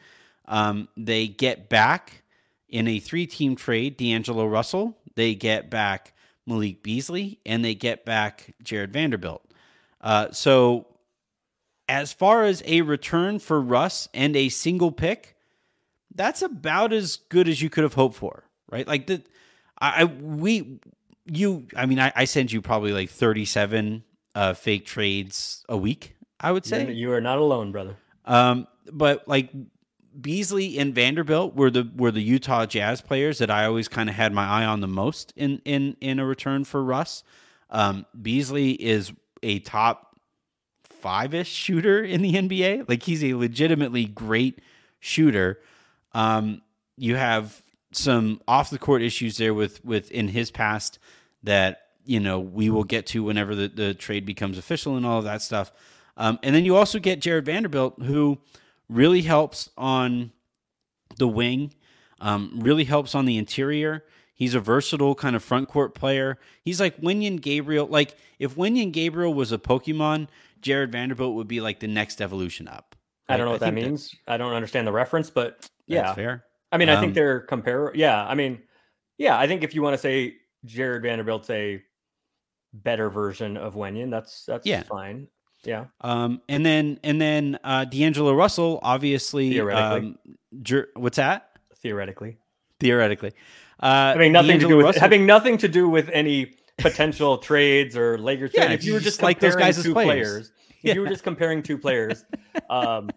[0.45, 2.23] Um, they get back
[2.69, 6.13] in a three team trade D'Angelo Russell, they get back
[6.45, 9.43] Malik Beasley, and they get back Jarred Vanderbilt.
[9.99, 10.87] Uh, so,
[11.89, 15.35] as far as a return for Russ and a single pick,
[16.15, 18.87] that's about as good as you could have hoped for, right?
[18.87, 19.23] Like the,
[19.79, 20.79] I, we,
[21.25, 24.03] you, I mean, I, I send you probably like thirty-seven
[24.35, 26.15] uh, fake trades a week.
[26.39, 27.97] I would say you are not alone, brother.
[28.25, 29.49] Um, but like
[30.19, 34.15] Beasley and Vanderbilt were the were the Utah Jazz players that I always kind of
[34.15, 37.23] had my eye on the most in in in a return for Russ.
[37.69, 39.11] Um, Beasley is
[39.43, 40.15] a top
[40.83, 42.89] five ish shooter in the NBA.
[42.89, 44.61] Like he's a legitimately great
[44.99, 45.59] shooter.
[46.13, 46.61] Um,
[46.97, 50.99] you have some off the court issues there with with in his past
[51.43, 55.19] that you know we will get to whenever the, the trade becomes official and all
[55.19, 55.71] of that stuff.
[56.15, 58.39] Um, and then you also get Jarred Vanderbilt who
[58.89, 60.31] really helps on
[61.17, 61.73] the wing,
[62.19, 64.03] um, really helps on the interior.
[64.33, 66.37] He's a versatile kind of front court player.
[66.63, 67.87] He's like Wenyen Gabriel.
[67.87, 70.27] Like if Wenyen Gabriel was a Pokemon,
[70.61, 72.95] Jarred Vanderbilt would be like the next evolution up.
[73.29, 74.15] I don't know what I that means.
[74.27, 76.45] I don't understand the reference, but yeah, fair.
[76.71, 77.91] I mean, I think um, they're compare.
[77.93, 78.59] Yeah, I mean,
[79.17, 81.81] yeah, I think if you want to say Jarred Vanderbilt's a
[82.73, 84.83] better version of Wenyen, that's that's yeah.
[84.83, 85.27] fine.
[85.63, 85.85] Yeah.
[86.01, 89.51] Um, and then and then uh, D'Angelo Russell, obviously.
[89.51, 90.09] Theoretically.
[90.09, 90.17] Um,
[90.61, 91.49] jer- what's that?
[91.77, 92.37] Theoretically.
[92.79, 93.33] Theoretically.
[93.79, 95.01] Uh, having nothing D'Angelo to do with Russell.
[95.01, 98.51] having nothing to do with any potential trades or Lakers.
[98.53, 100.27] Yeah, if you were just, like those guys two players.
[100.27, 100.93] players if yeah.
[100.93, 102.25] you were just comparing two players,
[102.69, 103.09] um,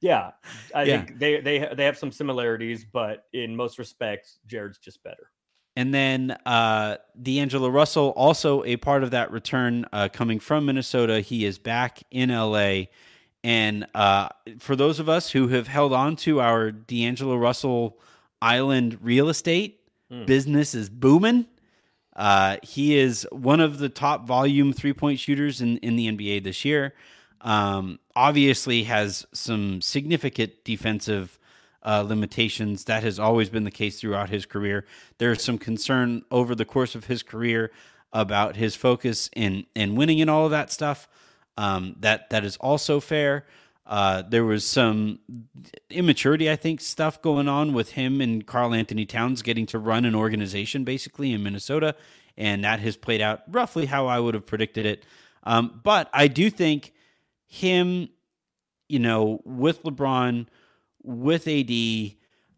[0.00, 0.32] yeah,
[0.74, 1.04] I yeah.
[1.04, 5.30] think they they they have some similarities, but in most respects, Jarred's just better.
[5.76, 11.20] And then uh, D'Angelo Russell, also a part of that return uh, coming from Minnesota.
[11.20, 12.84] He is back in LA.
[13.42, 17.98] And uh, for those of us who have held on to our D'Angelo Russell
[18.40, 20.26] Island real estate, mm.
[20.26, 21.46] business is booming.
[22.14, 26.44] Uh, he is one of the top volume three point shooters in, in the NBA
[26.44, 26.94] this year.
[27.40, 31.38] Um, obviously, has some significant defensive
[31.84, 32.84] uh, limitations.
[32.84, 34.86] That has always been the case throughout his career.
[35.18, 37.70] There's some concern over the course of his career
[38.12, 41.08] about his focus in in winning and all of that stuff.
[41.56, 43.44] Um, that that is also fair.
[43.86, 45.18] Uh, there was some
[45.90, 50.14] immaturity, I think, stuff going on with him and Karl-Anthony Towns getting to run an
[50.14, 51.94] organization basically in Minnesota,
[52.36, 55.04] and that has played out roughly how I would have predicted it.
[55.42, 56.94] Um, but I do think
[57.46, 58.08] him,
[58.88, 60.46] you know, with LeBron
[61.04, 61.70] with AD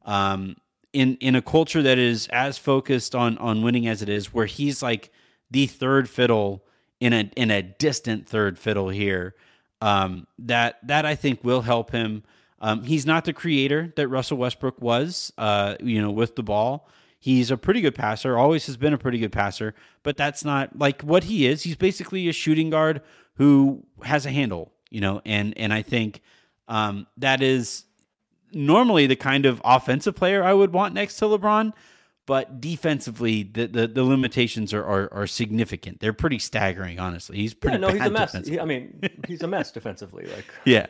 [0.04, 0.56] um,
[0.92, 4.46] in in a culture that is as focused on on winning as it is, where
[4.46, 5.12] he's like
[5.50, 6.64] the third fiddle
[7.00, 9.35] in a in a distant third fiddle here.
[9.82, 12.22] Um, that that I think will help him.
[12.59, 16.88] Um, he's not the creator that Russell Westbrook was, uh, you know, with the ball.
[17.18, 20.78] He's a pretty good passer, always has been a pretty good passer, but that's not
[20.78, 21.64] like what he is.
[21.64, 23.02] He's basically a shooting guard
[23.35, 26.22] who has a handle, you know, and and I think
[26.68, 27.85] um, that is
[28.57, 31.73] normally the kind of offensive player I would want next to LeBron,
[32.27, 36.01] but defensively the the, the limitations are, are, are significant.
[36.01, 37.37] They're pretty staggering, honestly.
[37.37, 38.47] He's pretty yeah, no, he's a mess.
[38.47, 40.27] He, I mean, he's a mess defensively.
[40.27, 40.87] Like yeah.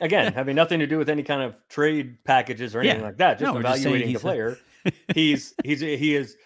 [0.00, 3.06] again, having nothing to do with any kind of trade packages or anything yeah.
[3.06, 3.38] like that.
[3.38, 4.58] Just no, evaluating just the player.
[4.86, 4.92] A...
[5.14, 6.36] he's he's he has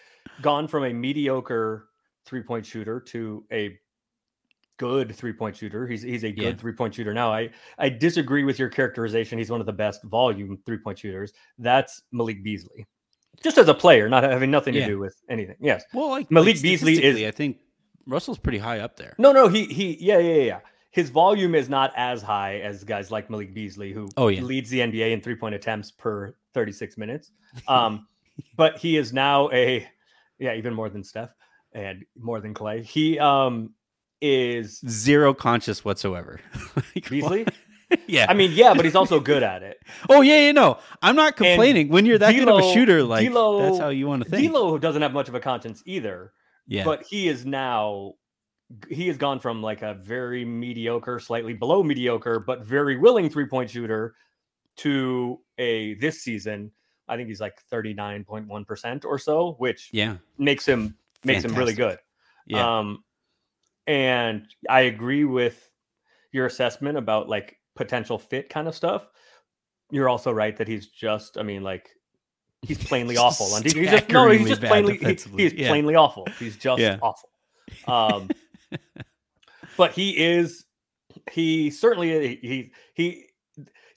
[0.41, 1.87] gone from a mediocre
[2.25, 3.77] three point shooter to a
[4.77, 5.87] good three point shooter.
[5.87, 6.53] He's he's a good yeah.
[6.53, 7.31] three point shooter now.
[7.31, 9.37] I I disagree with your characterization.
[9.37, 11.33] He's one of the best volume three point shooters.
[11.57, 12.85] That's Malik Beasley,
[13.43, 15.55] just as a player, not having nothing to do with anything.
[15.59, 15.83] Yes.
[15.93, 17.21] Well, like Malik like Beasley is.
[17.23, 17.57] I think
[18.05, 19.15] Russell's pretty high up there.
[19.17, 20.59] No, no, he he yeah yeah yeah.
[20.91, 24.41] His volume is not as high as guys like Malik Beasley, who oh, yeah.
[24.41, 27.31] leads the NBA in three point attempts per 36 minutes.
[27.67, 28.07] Um,
[28.55, 29.87] but he is now a
[30.37, 31.33] yeah, even more than Steph
[31.73, 32.83] and more than Clay.
[32.83, 33.73] He um
[34.21, 36.39] is zero conscious whatsoever.
[36.75, 37.47] like, Beasley?
[38.07, 38.25] yeah.
[38.29, 39.79] I mean, yeah, but he's also good at it.
[40.09, 40.79] oh yeah, yeah, no.
[41.01, 41.83] I'm not complaining.
[41.83, 44.29] And when you're that good of a shooter, like D'Lo, that's how you want to
[44.29, 44.51] think.
[44.51, 46.33] D'Lo doesn't have much of a conscience either.
[46.67, 46.83] Yeah.
[46.83, 48.13] But he is now
[48.89, 53.69] he has gone from like a very mediocre, slightly below mediocre, but very willing three-point
[53.69, 54.15] shooter
[54.77, 56.71] to a this season.
[57.07, 61.51] I think he's like 39.1% or so, which yeah makes him makes Fantastic.
[61.51, 61.99] him really good.
[62.47, 62.79] Yeah.
[62.79, 63.03] Um,
[63.87, 65.69] and I agree with
[66.31, 69.07] your assessment about like potential fit kind of stuff.
[69.89, 71.89] You're also right that he's just, I mean, like
[72.61, 73.55] he's plainly awful.
[73.55, 75.69] And he's just no, he's just plainly he, he's yeah.
[75.69, 76.27] plainly awful.
[76.37, 76.99] He's just yeah.
[77.01, 77.29] awful.
[77.85, 78.29] Um,
[79.75, 80.63] but he is
[81.33, 83.25] he certainly he he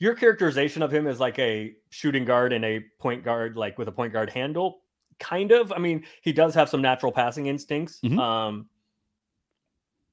[0.00, 3.86] your characterization of him is like a shooting guard and a point guard, like with
[3.86, 4.80] a point guard handle,
[5.20, 5.72] kind of.
[5.72, 8.00] I mean, he does have some natural passing instincts.
[8.02, 8.18] Mm-hmm.
[8.18, 8.66] Um,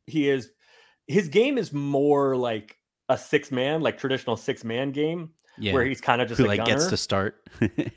[0.08, 0.50] he is
[1.08, 2.78] his game is more like
[3.10, 5.74] a six man, like traditional six man game, yeah.
[5.74, 6.72] where he's kind of just Who, a like gunner.
[6.72, 7.50] gets to start.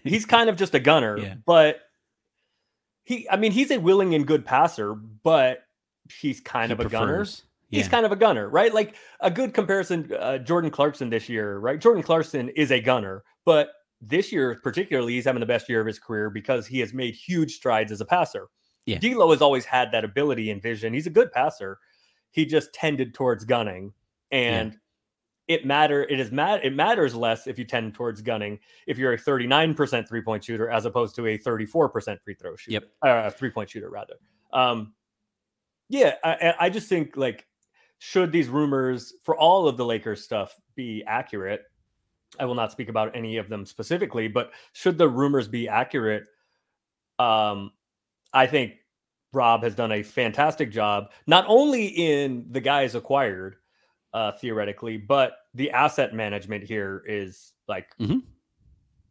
[0.05, 1.35] he's kind of just a gunner, yeah.
[1.47, 1.81] but
[3.05, 5.63] he, I mean, he's a willing and good passer, but
[6.21, 7.01] he's kind he of a prefers.
[7.01, 7.27] gunner
[7.71, 7.91] he's yeah.
[7.91, 8.75] kind of a gunner, right?
[8.75, 11.81] Like a good comparison, uh, Jordan Clarkson this year, right?
[11.81, 13.71] Jordan Clarkson is a gunner, but
[14.01, 17.15] this year particularly, he's having the best year of his career because he has made
[17.15, 18.49] huge strides as a passer.
[18.87, 18.99] Yeah.
[18.99, 20.95] D'Lo has always had that ability and vision.
[20.95, 21.79] He's a good passer.
[22.31, 23.93] He just tended towards gunning,
[24.31, 24.73] and
[25.49, 25.57] yeah.
[25.57, 26.05] it matter.
[26.05, 26.65] It is mat.
[26.65, 30.71] It matters less if you tend towards gunning if you're a 39% three point shooter
[30.71, 32.73] as opposed to a 34% free throw shooter.
[32.73, 32.85] Yep.
[33.03, 34.15] Uh, three point shooter rather.
[34.53, 34.95] Um,
[35.89, 37.47] yeah, I, I just think like
[37.99, 41.63] should these rumors for all of the Lakers stuff be accurate,
[42.39, 46.25] I will not speak about any of them specifically, but should the rumors be accurate,
[47.19, 47.73] um,
[48.33, 48.75] I think
[49.33, 53.57] Rob has done a fantastic job, not only in the guys acquired,
[54.13, 58.19] uh, theoretically, but the asset management here is like mm-hmm.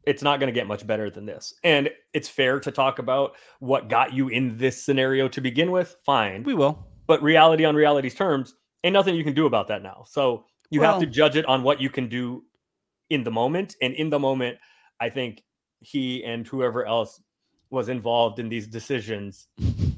[0.05, 1.53] it's not going to get much better than this.
[1.63, 5.95] And it's fair to talk about what got you in this scenario to begin with.
[6.05, 6.85] Fine, we will.
[7.07, 10.03] But reality on reality's terms, ain't nothing you can do about that now.
[10.07, 12.43] So you well, have to judge it on what you can do
[13.09, 13.75] in the moment.
[13.81, 14.57] And in the moment,
[14.99, 15.43] I think
[15.79, 17.21] he and whoever else
[17.69, 19.47] was involved in these decisions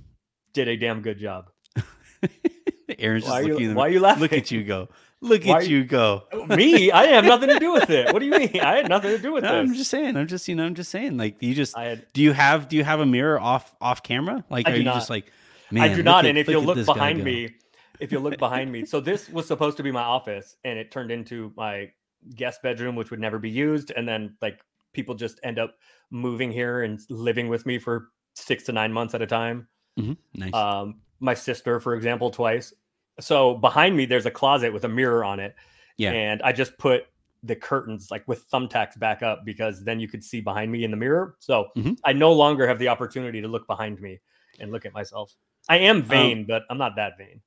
[0.54, 1.50] did a damn good job.
[3.00, 3.70] Aaron's why just looking.
[3.70, 4.22] You, why are you laughing?
[4.22, 4.90] Look at you go.
[5.22, 6.24] Look why at you go.
[6.48, 6.92] Me?
[6.92, 8.12] I have nothing to do with it.
[8.12, 8.60] What do you mean?
[8.60, 9.70] I had nothing to do with no, this.
[9.70, 10.18] I'm just saying.
[10.18, 10.66] I'm just you know.
[10.66, 11.18] I'm just saying.
[11.18, 11.76] Like you just.
[11.78, 14.44] Had, do you have Do you have a mirror off off camera?
[14.50, 14.96] Like I are you not.
[14.96, 15.32] just like?
[15.74, 16.26] I do not.
[16.26, 17.56] At, and if you look behind me,
[18.02, 18.86] if you look behind me.
[18.86, 21.92] So this was supposed to be my office and it turned into my
[22.36, 23.92] guest bedroom, which would never be used.
[23.92, 24.60] And then like
[24.94, 25.76] people just end up
[26.10, 29.68] moving here and living with me for six to nine months at a time.
[30.00, 30.14] Mm-hmm.
[30.34, 30.54] Nice.
[30.54, 32.74] Um, my sister, for example, twice.
[33.20, 35.56] So behind me, there's a closet with a mirror on it.
[35.98, 36.12] Yeah.
[36.12, 37.06] And I just put
[37.44, 40.92] the curtains like with thumbtacks back up because then you could see behind me in
[40.92, 41.36] the mirror.
[41.40, 41.94] So mm-hmm.
[42.04, 44.20] I no longer have the opportunity to look behind me
[44.60, 45.36] and look at myself.
[45.70, 47.42] I am um, vain, um, but I'm not that vain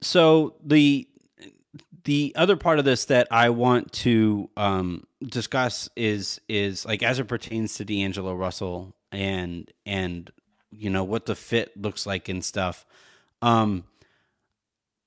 [0.00, 1.08] so the
[2.04, 7.18] the other part of this that I want to um, discuss is is like as
[7.18, 10.30] it pertains to D'Angelo Russell and and
[10.70, 12.84] you know what the fit looks like and stuff.
[13.42, 13.84] Um,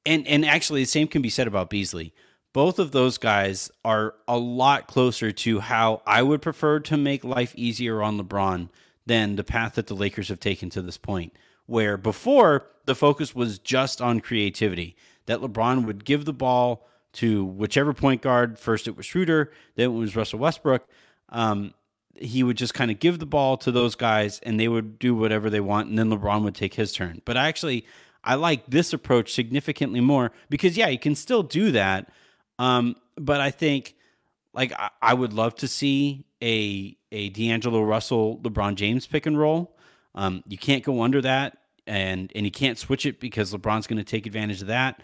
[0.05, 2.13] and and actually, the same can be said about Beasley.
[2.53, 7.23] Both of those guys are a lot closer to how I would prefer to make
[7.23, 8.69] life easier on LeBron
[9.05, 11.33] than the path that the Lakers have taken to this point
[11.65, 14.95] where before the focus was just on creativity,
[15.25, 18.59] that LeBron would give the ball to whichever point guard.
[18.59, 20.85] First it was Schroeder, then it was Russell Westbrook.
[21.29, 21.73] Um,
[22.15, 25.15] he would just kind of give the ball to those guys and they would do
[25.15, 27.21] whatever they want, and then LeBron would take his turn.
[27.25, 27.85] But actually,
[28.23, 32.11] I like this approach significantly more because, yeah, you can still do that.
[32.59, 33.95] Um, but I think,
[34.53, 39.37] like, I, I would love to see a a D'Angelo Russell LeBron James pick and
[39.37, 39.75] roll.
[40.15, 43.97] Um, you can't go under that and and you can't switch it because LeBron's going
[43.97, 45.01] to take advantage of that.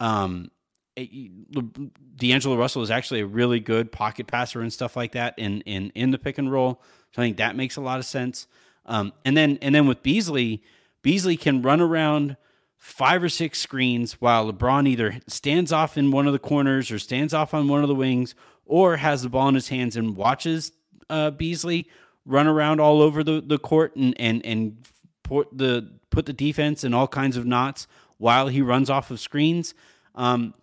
[0.00, 0.50] Um,
[0.96, 5.90] D'Angelo Russell is actually a really good pocket passer and stuff like that in in
[5.94, 6.82] in the pick and roll.
[7.12, 8.46] So I think that makes a lot of sense.
[8.86, 10.62] Um, and then and then with Beasley,
[11.02, 12.36] Beasley can run around
[12.76, 16.98] five or six screens while LeBron either stands off in one of the corners or
[16.98, 20.16] stands off on one of the wings or has the ball in his hands and
[20.16, 20.72] watches
[21.10, 21.88] uh, Beasley
[22.24, 24.86] run around all over the, the court and and and
[25.22, 27.86] put the put the defense in all kinds of knots
[28.18, 29.74] while he runs off of screens.
[30.14, 30.54] Um,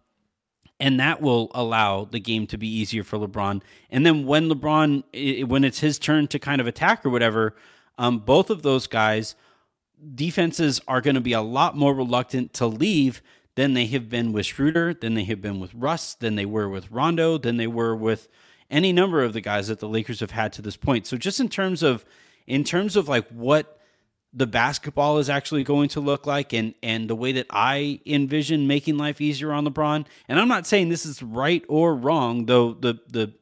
[0.84, 3.62] and that will allow the game to be easier for LeBron.
[3.90, 7.56] And then when LeBron, when it's his turn to kind of attack or whatever,
[7.98, 9.36] um, both of those guys,
[10.14, 13.22] defenses are going to be a lot more reluctant to leave
[13.56, 16.68] than they have been with Schroeder, than they have been with Russ, than they were
[16.68, 18.28] with Rondo, than they were with
[18.70, 21.08] any number of the guys that the Lakers have had to this point.
[21.08, 22.04] So just in terms of,
[22.46, 23.80] in terms of like what
[24.34, 28.68] the basketball is actually going to look like and and the way that I envision
[28.68, 30.06] making life easier on LeBron.
[30.28, 33.34] And I'm not saying this is right or wrong, though the the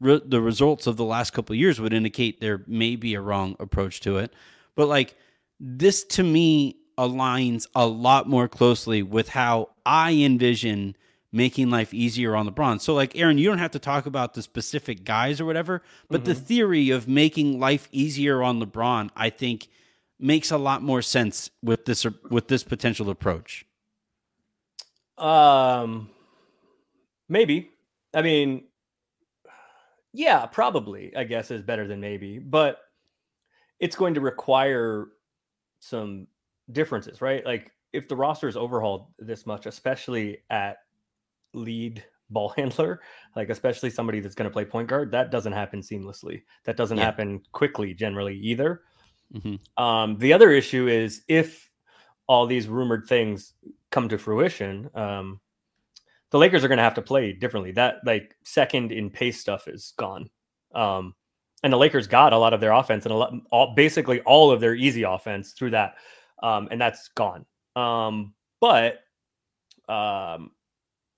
[0.00, 3.56] the results of the last couple of years would indicate there may be a wrong
[3.58, 4.32] approach to it.
[4.74, 5.16] But like
[5.58, 10.96] this to me aligns a lot more closely with how I envision
[11.32, 12.80] making life easier on LeBron.
[12.80, 16.24] So, like, Aaron, you don't have to talk about the specific guys or whatever, but
[16.24, 16.44] the mm-hmm.
[16.44, 19.68] theory of making life easier on LeBron, I think,
[20.18, 23.66] makes a lot more sense with this with this potential approach.
[25.18, 26.10] Um,
[27.28, 27.70] maybe.
[28.14, 28.64] I mean,
[30.12, 31.14] yeah, probably.
[31.16, 32.78] I guess is better than maybe, but
[33.80, 35.08] it's going to require
[35.80, 36.26] some
[36.72, 37.44] differences, right?
[37.44, 40.78] Like if the roster is overhauled this much, especially at
[41.54, 43.00] lead ball handler,
[43.36, 46.42] like especially somebody that's going to play point guard, that doesn't happen seamlessly.
[46.64, 47.04] That doesn't Yeah.
[47.04, 48.82] happen quickly generally either.
[49.34, 49.58] Mhm.
[49.80, 51.70] Um, the other issue is if
[52.28, 53.54] all these rumored things
[53.90, 55.40] come to fruition, um,
[56.30, 57.72] the Lakers are going to have to play differently.
[57.72, 60.28] That like second in pace stuff is gone.
[60.74, 61.14] Um,
[61.62, 64.50] and the Lakers got a lot of their offense and a lot, all, basically all
[64.50, 65.96] of their easy offense through that,
[66.42, 67.46] um, and that's gone.
[67.76, 69.00] Um, but
[69.88, 70.52] um,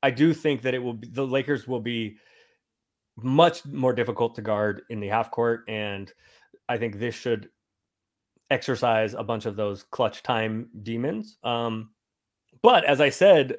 [0.03, 2.19] I do think that it will be the Lakers will be
[3.17, 6.13] much more difficult to guard in the half court, and
[6.69, 7.49] I think this should
[8.51, 11.39] exercise a bunch of those clutch time demons.
[11.43, 11.91] Um,
[12.63, 13.57] but as I said,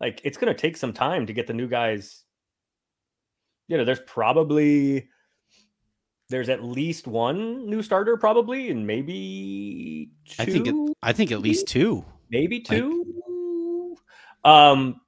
[0.00, 2.24] like it's going to take some time to get the new guys.
[3.68, 5.08] You know, there's probably
[6.28, 11.30] there's at least one new starter, probably, and maybe two, I think it, I think
[11.30, 12.04] at least two.
[12.30, 13.96] maybe two.
[14.44, 15.00] um,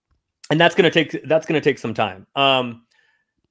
[0.51, 2.27] and that's gonna take that's gonna take some time.
[2.37, 2.87] Um,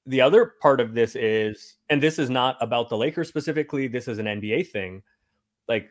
[0.05, 3.87] the other part of this is, and this is not about the Lakers specifically.
[3.87, 5.01] This is an NBA thing.
[5.67, 5.89] Like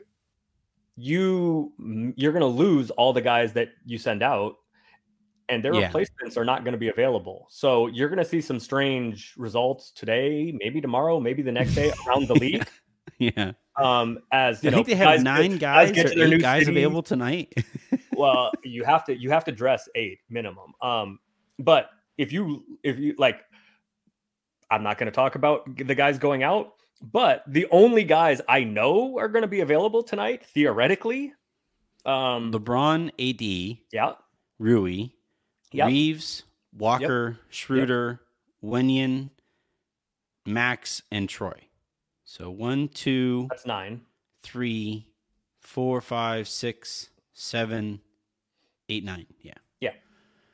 [0.96, 1.72] you,
[2.16, 4.56] you're gonna lose all the guys that you send out,
[5.48, 5.86] and their Yeah.
[5.86, 7.46] replacements are not going to be available.
[7.50, 11.92] So you're going to see some strange results today, maybe tomorrow, maybe the next day
[12.06, 12.66] around the league.
[13.18, 16.08] Yeah, Um, as you I know, think they have guys get- nine guys, get or
[16.14, 16.70] their eight new guys city.
[16.78, 17.52] available tonight.
[18.16, 21.18] well you have to you have to dress eight minimum um
[21.58, 23.40] but if you if you like
[24.70, 26.72] i'm not going to talk about the guys going out
[27.12, 31.32] but the only guys i know are going to be available tonight theoretically
[32.04, 34.12] um LeBron, AD, yeah
[34.58, 35.08] Rui,
[35.72, 35.86] Yep.
[35.88, 36.42] Reaves,
[36.76, 38.20] Walker, Schroeder,
[38.62, 39.30] Wenyen,
[40.46, 41.58] Max, and Troy.
[42.24, 44.02] So one, two, that's nine
[44.42, 45.06] three,
[45.60, 48.00] four, five, six, seven,
[48.88, 49.26] eight, nine.
[49.40, 49.54] Yeah,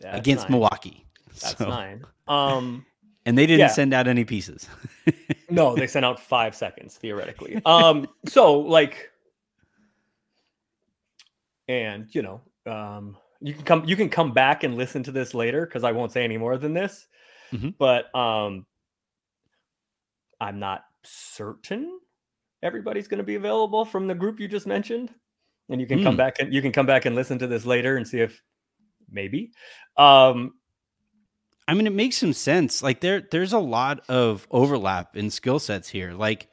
[0.00, 0.52] That's against nine.
[0.52, 1.04] Milwaukee.
[1.28, 2.84] that's So- nine um
[3.28, 3.68] and they didn't Yeah.
[3.68, 4.66] send out any pieces.
[5.50, 9.10] no they sent out five seconds theoretically um so like
[11.68, 15.32] and you know um you can come you can come back and listen to this
[15.34, 17.06] later because i won't say any more than this
[17.52, 17.74] Mhm.
[17.78, 18.66] but um
[20.38, 21.98] i'm not certain
[22.62, 25.14] everybody's going to be available from the group you just mentioned
[25.70, 26.18] and you can come Hmm.
[26.18, 28.42] back and you can come back and listen to this later and see if
[29.10, 29.50] maybe
[29.96, 30.52] um
[31.68, 32.82] I mean, it makes some sense.
[32.82, 36.12] Like there, there's a lot of overlap in skill sets here.
[36.14, 36.48] Like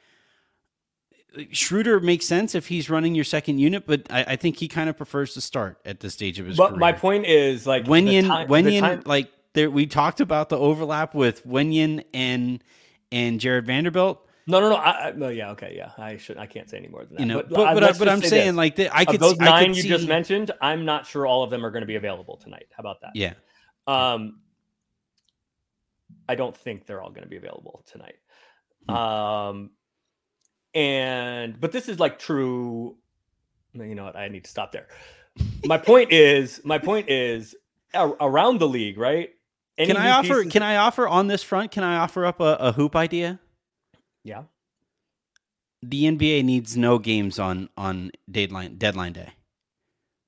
[1.52, 4.88] Schroeder makes sense if he's running your second unit, but I, I think he kind
[4.88, 6.78] of prefers to start at this stage of his but career.
[6.78, 10.50] my point is like the Wenyen, time- the Wenyen, time- like there, we talked about
[10.50, 12.62] the overlap with Wenyen and
[13.10, 14.22] and Jarred Vanderbilt.
[14.46, 14.76] No, no, no.
[14.76, 15.90] I, I, no, yeah, okay, yeah.
[15.98, 16.38] I should.
[16.38, 17.20] I can't say any more than that.
[17.20, 18.56] You know, but, but but, but I'm say saying this.
[18.56, 18.94] like that.
[18.94, 21.64] I of those nine could you see, just mentioned, I'm not sure all of them
[21.66, 22.66] are going to be available tonight.
[22.70, 23.10] How about that?
[23.14, 23.32] Yeah,
[23.88, 24.40] Um,
[26.28, 28.16] I don't think they're all going to be available tonight.
[28.88, 28.94] Hmm.
[28.94, 29.70] Um,
[30.74, 32.96] and but this is like true.
[33.74, 34.16] You know what?
[34.16, 34.88] I need to stop there.
[35.64, 37.54] My point is, my point is
[37.92, 39.30] a- around the league, right?
[39.76, 40.36] Any can I offer?
[40.38, 41.70] pieces- Can I offer on this front?
[41.72, 43.38] Can I offer up a, a hoop idea?
[44.24, 44.44] Yeah.
[45.82, 49.32] The NBA needs no games on on deadline deadline day.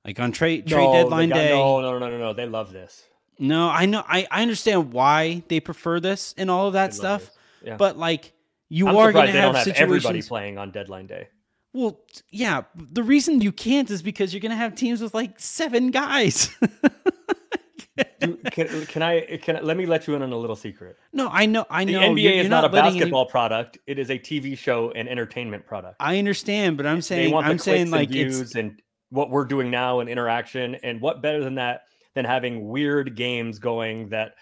[0.04, 1.50] Like on trade trade No, deadline got- day.
[1.50, 2.32] No, no, no, no, no.
[2.34, 3.02] They love this.
[3.38, 4.04] No, I know.
[4.06, 7.30] I, I understand why they prefer this and all of that stuff.
[7.62, 7.76] Yeah.
[7.76, 8.32] But like,
[8.68, 11.28] you I'm are going to have have everybody playing on deadline day.
[11.72, 12.62] Well, yeah.
[12.74, 16.50] The reason you can't is because you're going to have teams with like seven guys.
[18.20, 20.96] Do- can, can I can I, let me let you in on a little secret?
[21.12, 21.66] no, I know.
[21.68, 22.00] I The know.
[22.00, 24.92] NBA you're, is you're not, a letting any- basketball product; it is a TV show
[24.92, 25.96] and entertainment product.
[25.98, 28.80] I understand, but I'm they saying want the I'm saying like views it's and
[29.10, 31.82] what we're doing now and interaction, and what better than that
[32.18, 34.34] than having weird games going that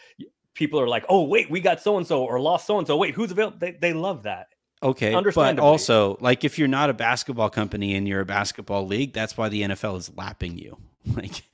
[0.54, 2.96] people are like, "Oh, wait, we got so and so or lost so and so.
[2.96, 4.48] Wait, who's available?" They they love that.
[4.82, 5.12] okay.
[5.34, 9.36] But also, like if you're not a basketball company and you're a basketball league, that's
[9.36, 10.78] why the NFL is lapping you.
[11.14, 11.44] Like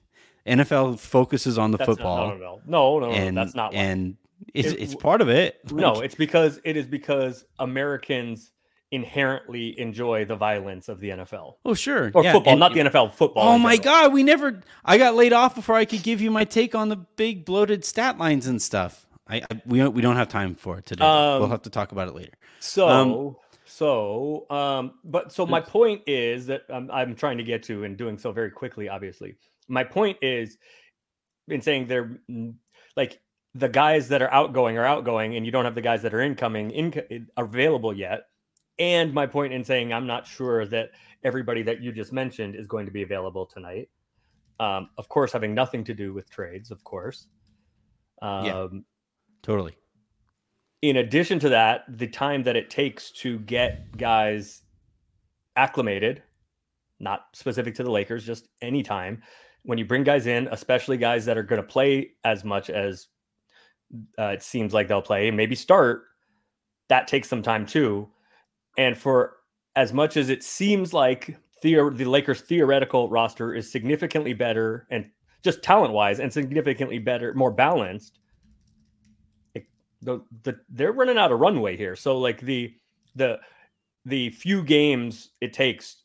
[0.47, 2.29] NFL focuses on the That's football.
[2.29, 3.73] Not, no, no, no, and no, that's not.
[3.75, 3.81] Why.
[3.81, 4.17] and
[4.55, 5.59] it's It- it's part of it.
[5.71, 8.51] no, it's because it is because Americans
[8.93, 12.13] inherently enjoy the violence of the NFL Oh, sure.
[12.15, 13.49] or Yeah, football, and- not the NFL, football.
[13.49, 14.03] Oh my general.
[14.09, 16.89] god, we never I got laid off before I could give you my take on
[16.89, 19.07] the big bloated stat lines and stuff.
[19.29, 21.05] I, I we don't we don't have time for it today.
[21.05, 22.33] Um, we'll have to talk about it later.
[22.61, 27.63] So, Um, so, um, but so my point is that um, I'm trying to get
[27.65, 29.37] to and doing so very quickly, obviously.
[29.69, 30.59] My point is
[31.49, 32.21] in saying they're
[32.97, 33.21] like
[33.55, 36.21] the guys that are outgoing are outgoing, and you don't have the guys that are
[36.21, 38.25] incoming in, available yet.
[38.79, 40.91] And my point in saying I'm not sure that
[41.25, 43.89] everybody that you just mentioned is going to be available tonight.
[44.61, 47.27] Um, of course, having nothing to do with trades, of course.
[48.21, 48.67] Um, Yeah.
[49.43, 49.77] Totally.
[50.83, 54.63] in addition to that, the time that it takes to get guys
[55.57, 56.23] acclimated,
[57.01, 59.23] not specific to the Lakers, just any time
[59.65, 63.09] when you bring guys in, especially guys that are going to play as much as
[64.19, 66.05] uh, it seems like they'll play, maybe start,
[66.89, 68.09] that takes some time too.
[68.79, 69.37] And for
[69.77, 75.09] as much as it seems like theor- the Lakers' theoretical roster is significantly better and
[75.43, 78.19] just talent wise and significantly better, more balanced,
[80.03, 81.97] the, the they're running out of runway here.
[81.97, 82.75] So like the
[83.15, 83.39] the
[84.05, 85.99] the few games it takes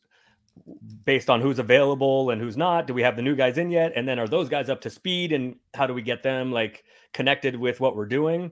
[1.04, 2.86] based on who's available and who's not.
[2.86, 3.92] Do we have the new guys in yet?
[3.94, 5.32] And then are those guys up to speed?
[5.32, 8.50] And how do we get them like connected with what we're doing?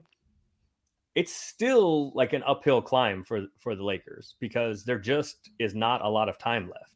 [1.17, 6.05] It's still like an uphill climb for for the Lakers because there just is not
[6.05, 6.93] a lot of time left.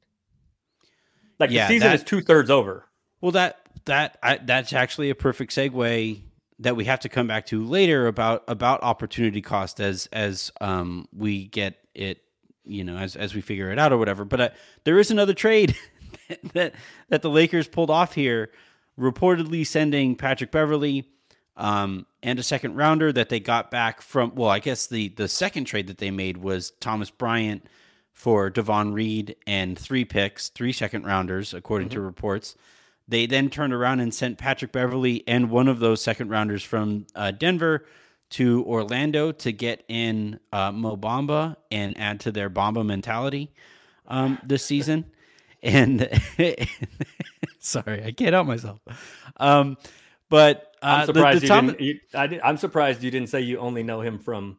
[1.39, 2.86] Like Yeah, the season that- is two thirds over.
[3.19, 6.22] Well, that that I, that's actually a perfect segue
[6.59, 11.07] that we have to come back to later about about opportunity cost as as um
[11.11, 12.19] we get it
[12.63, 14.24] you know as as we figure it out or whatever.
[14.24, 14.49] But uh,
[14.84, 15.76] there is another trade
[16.53, 16.76] that
[17.09, 18.51] that the Lakers pulled off here,
[18.99, 21.07] reportedly sending Patrick Beverley
[21.58, 24.34] um, and a second rounder that they got back from.
[24.36, 27.66] Well, I guess the the second trade that they made was Thomas Bryant
[28.14, 32.56] for Davon Reed and three picks, three second rounders, according to reports.
[33.08, 37.08] They then turned around and sent Patrick Beverley and one of those second rounders from
[37.16, 37.86] uh, Denver
[38.32, 43.52] to Orlando to get in uh, Mo Bamba and add to their Bamba mentality
[44.08, 45.06] um, this season.
[45.64, 46.10] And
[47.60, 48.80] sorry, I can't help myself.
[49.38, 49.78] Um,
[50.28, 51.82] but I'm the- surprised the you Tom- didn't.
[51.82, 54.57] You, I did, I'm surprised you didn't say you only know him from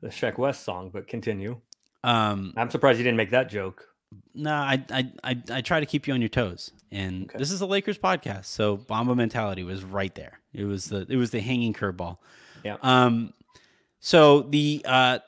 [0.00, 0.90] the Sheck West song.
[0.92, 1.60] But continue.
[2.04, 3.86] um, I'm surprised you didn't make that joke.
[4.34, 7.38] No, I, I I I try to keep you on your toes, and Okay.
[7.38, 10.40] this is a Lakers podcast, so Bamba mentality was right there.
[10.52, 12.18] It was the it was the hanging curveball.
[12.62, 12.76] Yeah.
[12.82, 13.32] Um.
[14.00, 15.20] So the uh,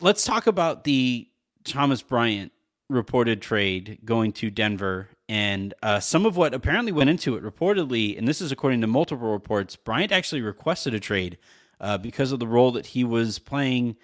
[0.00, 1.28] let's talk about the
[1.64, 2.52] Thomas Bryant
[2.88, 7.42] reported trade going to Denver, and uh, some of what apparently went into it.
[7.42, 11.38] Reportedly, and this is according to multiple reports, Bryant actually requested a trade
[11.80, 13.96] uh, because of the role that he was playing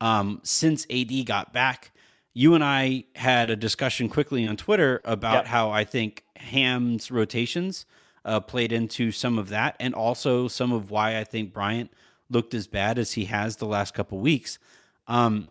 [0.00, 1.90] um, since AD got back.
[2.32, 5.46] You and I had a discussion quickly on Twitter about Yep.
[5.46, 7.84] how I think Ham's rotations
[8.24, 11.90] uh, played into some of that, and also some of why I think Bryant
[12.30, 14.60] looked as bad as he has the last couple weeks.
[15.08, 15.48] Um,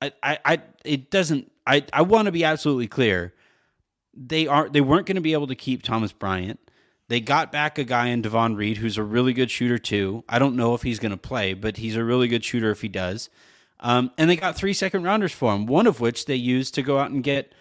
[0.00, 1.52] I, I, I, it doesn't.
[1.66, 3.33] I, I want to be absolutely clear.
[4.16, 4.72] They aren't.
[4.72, 6.60] They weren't going to be able to keep Thomas Bryant.
[7.08, 10.24] They got back a guy in Davon Reed who's a really good shooter too.
[10.28, 12.80] I don't know if he's going to play, but he's a really good shooter if
[12.80, 13.28] he does.
[13.80, 16.82] Um, and they got three second rounders for him, one of which they used to
[16.82, 17.52] go out and get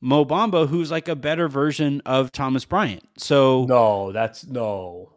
[0.00, 3.02] Mo Bamba, who's like a better version of Thomas Bryant.
[3.18, 5.14] So No, that's no,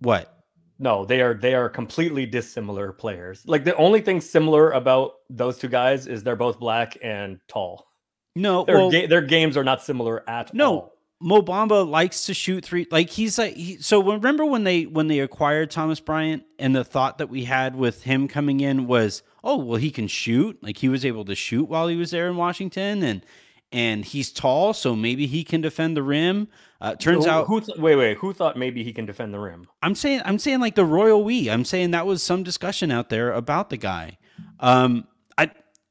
[0.00, 0.32] what?
[0.78, 1.04] no.
[1.04, 3.42] They are they are completely dissimilar players.
[3.46, 7.88] Like the only thing similar about those two guys is they're both black and tall.
[8.36, 10.66] No, Their well, ga- their games are not similar at No.
[10.72, 10.92] all.
[11.18, 12.86] Mo Bamba likes to shoot three.
[12.90, 14.02] Like he's like he, so.
[14.12, 18.02] Remember when they when they acquired Thomas Bryant, and the thought that we had with
[18.02, 20.62] him coming in was, oh well, he can shoot.
[20.62, 23.24] Like he was able to shoot while he was there in Washington, and
[23.72, 26.48] and he's tall, so maybe he can defend the rim.
[26.82, 29.38] Uh, turns Who- out, who th- wait wait who thought maybe he can defend the
[29.40, 29.66] rim?
[29.82, 31.48] I'm saying I'm saying like the royal we.
[31.48, 34.18] I'm saying that was some discussion out there about the guy.
[34.60, 35.06] Um,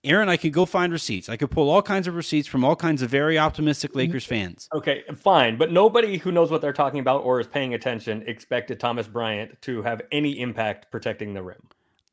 [0.06, 1.30] Aaron, I could go find receipts.
[1.30, 4.70] I could pull all kinds of receipts from all kinds of very optimistic Lakers fans.
[4.74, 8.80] Okay, fine, but nobody who knows what they're talking about or is paying attention expected
[8.80, 11.62] Thomas Bryant to have any impact protecting the rim.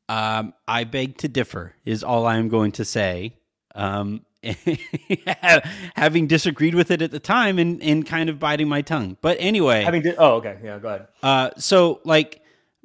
[0.09, 3.37] Um, I beg to differ, is all I am going to say.
[3.75, 4.25] Um,
[5.95, 9.17] having disagreed with it at the time and, and kind of biting my tongue.
[9.21, 12.41] But anyway, Having did oh okay yeah go ahead uh, so like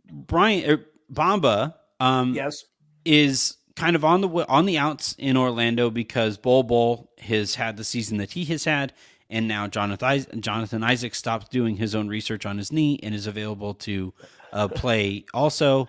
[0.08, 2.64] Bryant or Bamba um, yes
[3.04, 7.76] is kind of on the on the outs in Orlando because Bol Bol has had
[7.76, 8.92] the season that he has had,
[9.30, 13.26] and now Jonathan Jonathan Isaac stopped doing his own research on his knee and is
[13.28, 14.12] available to
[14.52, 15.88] uh, play also.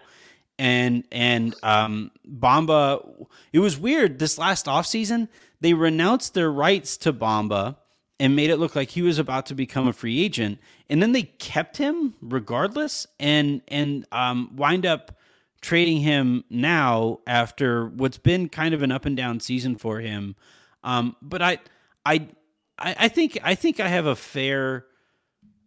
[0.59, 3.27] and and um, Bamba.
[3.51, 5.29] It was weird this last offseason.
[5.61, 7.77] They renounced their rights to Bamba
[8.19, 10.59] and made it look like he was about to become a free agent,
[10.89, 15.18] and then they kept him regardless, and and um, wind up
[15.61, 20.35] trading him now after what's been kind of an up and down season for him.
[20.83, 21.59] Um, but I,
[22.05, 22.27] I,
[22.77, 24.85] I think I think I have a fair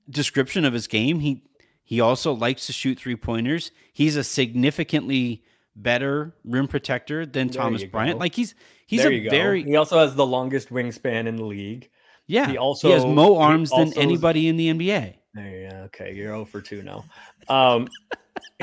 [0.09, 1.21] description of his game.
[1.21, 1.43] He
[1.85, 3.71] he also likes to shoot three pointers.
[3.93, 5.45] He's a significantly
[5.77, 8.15] better rim protector than There Thomas Bryant.
[8.15, 8.21] go.
[8.21, 8.55] Like he's
[8.87, 11.91] he's there a very He also has the longest wingspan in the league.
[12.27, 12.47] yeah.
[12.47, 15.15] he He, also- has more arms than is- anybody in the NBA.
[15.35, 17.07] There, yeah, okay, you're 0 for two now.
[17.49, 17.89] Um,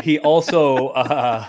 [0.01, 1.47] he also uh,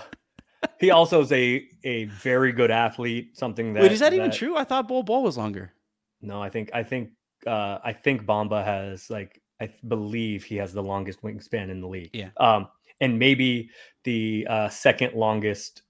[0.79, 3.37] he also is a a very good athlete.
[3.37, 4.57] Something that Wait, is that, even true?
[4.57, 5.73] I thought Bol Bol was longer.
[6.21, 7.11] No, I think I think
[7.47, 11.87] uh, I think Bamba has like I believe he has the longest wingspan in the
[11.87, 12.11] league.
[12.13, 12.29] Yeah.
[12.37, 12.67] Um,
[12.99, 13.69] and maybe
[14.03, 15.83] the uh, second longest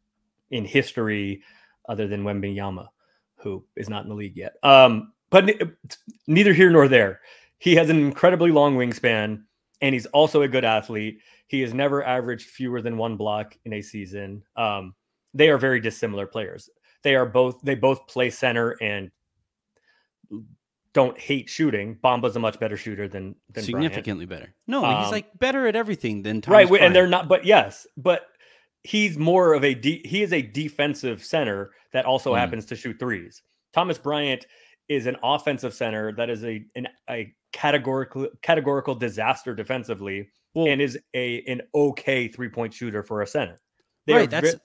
[0.51, 1.41] in history,
[1.88, 2.88] other than Wembanyama,
[3.38, 4.53] who is not in the league yet.
[4.63, 5.59] Um, but ne-
[6.27, 7.21] neither here nor there.
[7.57, 9.43] He has an incredibly long wingspan,
[9.82, 11.19] and he's also a good athlete.
[11.47, 14.43] He has never averaged fewer than one block in a season.
[14.55, 14.93] Um,
[15.34, 16.69] they are very dissimilar players.
[17.03, 19.09] They are both they both play center and
[20.93, 21.97] don't hate shooting.
[22.03, 23.65] Bamba's a much better shooter than than Bryant.
[23.65, 24.53] Significantly better.
[24.67, 26.63] No, he's Um, like better at everything than Thomas right?
[26.67, 28.27] wi- And they're not, but yes, but
[28.84, 32.38] he's more of a de- he is a defensive center that also Mm.
[32.39, 33.41] happens to shoot threes.
[33.73, 34.45] Thomas Bryant
[34.89, 40.81] is an offensive center that is a an, a categorical categorical disaster defensively well, and
[40.81, 43.59] is a an okay three point shooter for a center.
[44.07, 44.29] They right.
[44.29, 44.59] That's ve-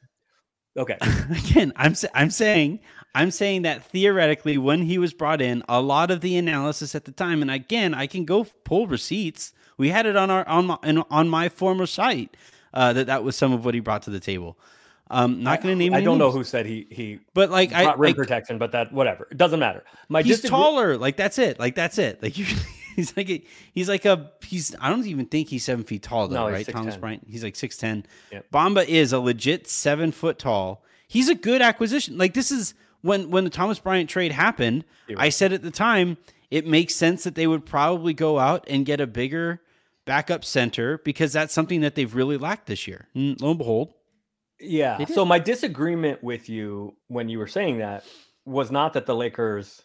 [0.79, 0.99] okay.
[1.31, 1.73] again.
[1.77, 2.81] I'm I'm saying
[3.15, 7.05] I'm saying that theoretically, when he was brought in, a lot of the analysis at
[7.05, 9.53] the time, and again, I can go pull receipts.
[9.79, 10.79] We had it on our on my
[11.11, 12.37] on my former site
[12.75, 14.59] uh, that that was some of what he brought to the table.
[15.09, 15.93] Um, not going to name.
[15.93, 15.99] Him.
[15.99, 18.93] I don't know who said he he but like I, rim I protection, but that
[18.93, 19.29] whatever.
[19.31, 19.85] It doesn't matter.
[20.09, 20.97] My he's disagree- taller.
[20.97, 21.61] Like that's it.
[21.61, 22.23] Like that's it.
[22.23, 22.45] Like you,
[22.97, 24.75] he's like a, he's like a he's.
[24.81, 26.67] I don't even think he's seven feet tall though, No, right?
[26.67, 27.25] Thomas Bryant.
[27.29, 28.05] He's like six ten.
[28.33, 28.51] Yep.
[28.53, 30.83] Bamba is a legit seven foot tall.
[31.07, 32.19] He's a good acquisition.
[32.19, 34.85] Like this is when when the Thomas Bryant trade happened.
[35.07, 36.17] You're I said at the time
[36.51, 39.61] it makes sense that they would probably go out and get a bigger
[40.05, 43.09] backup center because that's something that they've really lacked this year.
[43.15, 43.93] And lo and behold,
[44.61, 45.05] Yeah.
[45.07, 48.05] So my disagreement with you when you were saying that
[48.45, 49.83] was not that the Lakers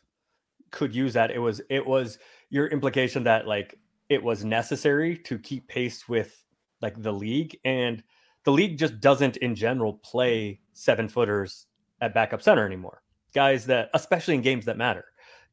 [0.71, 1.31] could use that.
[1.31, 2.17] It was it was
[2.49, 3.77] your implication that like
[4.09, 6.43] it was necessary to keep pace with
[6.81, 8.03] like the league and
[8.43, 11.67] the league just doesn't in general play seven footers
[12.01, 13.03] at backup center anymore.
[13.33, 15.05] Guys that especially in games that matter.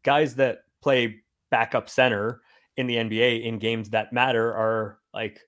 [0.03, 2.41] Guys that play backup center
[2.77, 5.41] in the NBA in games that matter are like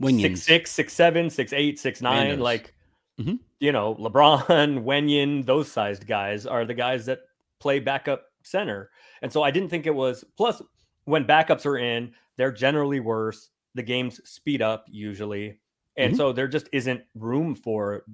[0.00, 0.20] Winions.
[0.38, 2.40] six six, six seven, six eight, six nine.
[2.40, 2.74] Like
[3.20, 3.38] Mhm.
[3.58, 4.46] you know, LeBron,
[4.84, 7.20] Wenyen, those sized guys are the guys that
[7.58, 8.90] play backup center.
[9.22, 10.62] And so I didn't think it was plus
[11.04, 13.50] when backups are in, they're generally worse.
[13.74, 15.60] The games speed up usually.
[15.96, 16.16] And Mhm.
[16.16, 18.04] so there just isn't room for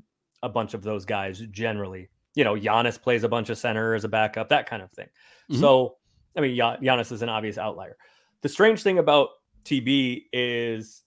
[0.43, 2.09] a bunch of those guys generally.
[2.35, 5.09] You know, Giannis plays a bunch of center as a backup, that kind of thing.
[5.51, 5.61] Mhm.
[5.61, 5.97] So,
[6.37, 7.97] I mean, Gian- Giannis is an obvious outlier.
[8.43, 9.29] The strange thing about
[9.65, 11.03] TB is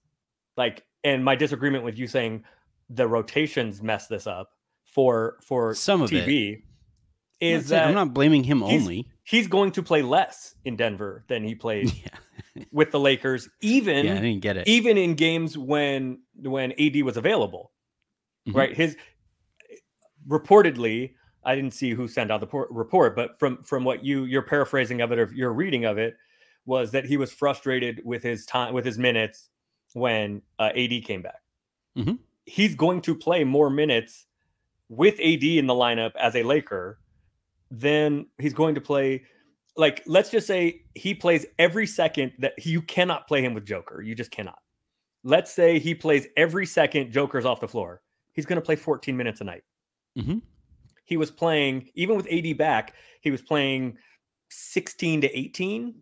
[0.60, 2.44] like, and my disagreement with you saying
[2.90, 4.50] the rotations mess this up
[4.86, 6.28] for for Some of it.
[6.28, 9.08] I'm not is that I'm not blaming him he's- only.
[9.24, 14.06] he's going to play less in Denver than he played Yeah, with the Lakers, even
[14.06, 14.68] yeah, I didn't get it.
[14.68, 17.72] even in games when when AD was available,
[18.48, 18.56] Mhm.
[18.56, 18.76] right?
[18.76, 18.98] His
[20.28, 21.14] reportedly,
[21.46, 24.42] I didn't see who sent out the por- report, but from from what you your
[24.42, 26.16] paraphrasing of it or your reading of it
[26.66, 29.50] was that he was frustrated with his time with his minutes
[29.94, 31.42] when uh, AD came back.
[31.98, 32.20] Mhm.
[32.46, 34.26] He's going to play more minutes
[34.90, 37.00] with AD in the lineup as a Laker
[37.72, 39.24] than he's going to play.
[39.78, 44.02] Like, let's just say he plays every second that you cannot play him with Joker.
[44.02, 44.60] You just cannot.
[45.24, 48.02] Let's say he plays every second Joker's off the floor.
[48.34, 49.64] He's going to play 14 minutes a night.
[50.18, 50.42] Mhm.
[51.06, 53.98] He was playing, even with AD back, he was playing
[54.50, 56.02] 16 to 18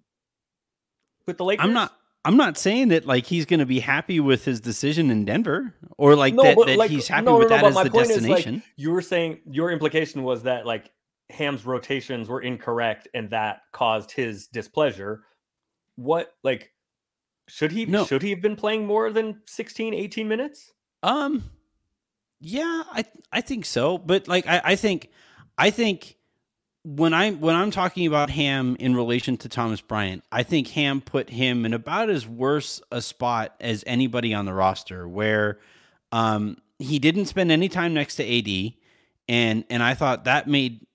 [1.25, 1.65] with the Lakers.
[1.65, 1.93] I'm not.
[2.27, 5.73] I'm not saying that like he's going to be happy with his decision in Denver,
[5.97, 8.09] or like No, that, that like, he's happy no, with no, that as the point
[8.09, 8.63] is, like, destination.
[8.75, 10.91] You were saying your implication was that like
[11.29, 15.23] Ham's rotations were incorrect and that caused his displeasure.
[15.95, 16.73] What like
[17.47, 20.73] should he should he have been playing more than 16 18 minutes?
[21.03, 21.49] Um,
[22.41, 25.11] yeah, I I think so, but like I, I think
[25.57, 26.16] I think
[26.95, 31.01] when I when I'm talking about Ham in relation to Thomas Bryant, I think Ham
[31.01, 35.59] put him in about as worse a spot as anybody on the roster, where
[36.13, 38.73] um he didn't spend any time next to AD,
[39.27, 40.85] and and I thought that made.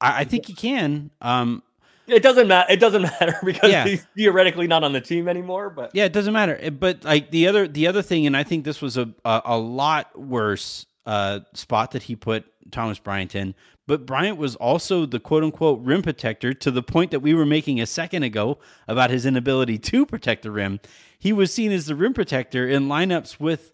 [0.00, 1.10] I, I think he can.
[1.20, 1.62] Um,
[2.06, 2.72] it doesn't matter.
[2.72, 3.84] It doesn't matter because Yeah.
[3.86, 5.70] he's theoretically not on the team anymore.
[5.70, 6.70] But Yeah, it doesn't matter.
[6.70, 9.58] But like the other the other thing, and I think this was a a, a
[9.58, 13.54] lot worse uh, spot that he put Thomas Bryant on.
[13.86, 17.44] But Bryant was also the quote unquote rim protector to the point that we were
[17.46, 20.80] making a second ago about his inability to protect the rim.
[21.18, 23.72] He was seen as the rim protector in lineups with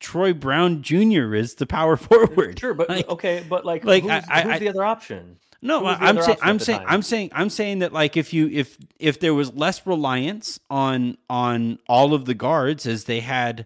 [0.00, 1.34] Troy Brown Jr.
[1.34, 2.58] as the power forward.
[2.58, 5.38] sure, but Like- okay, but like, like, who's, I- who's I- the other option?
[5.62, 6.88] No, Who was the I'm saying I'm saying time?
[6.90, 11.16] I'm saying I'm saying that like if you if if there was less reliance on
[11.30, 13.64] on all of the guards as they had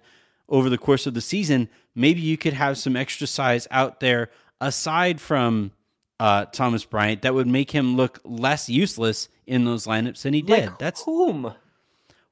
[0.49, 4.31] over the course of the season, maybe you could have some extra size out there
[4.61, 5.73] aside from
[6.21, 10.43] uh, Thomas Bryant that would make him look less useless in those lineups than he
[10.43, 10.67] did.
[10.67, 11.55] Like That's whom?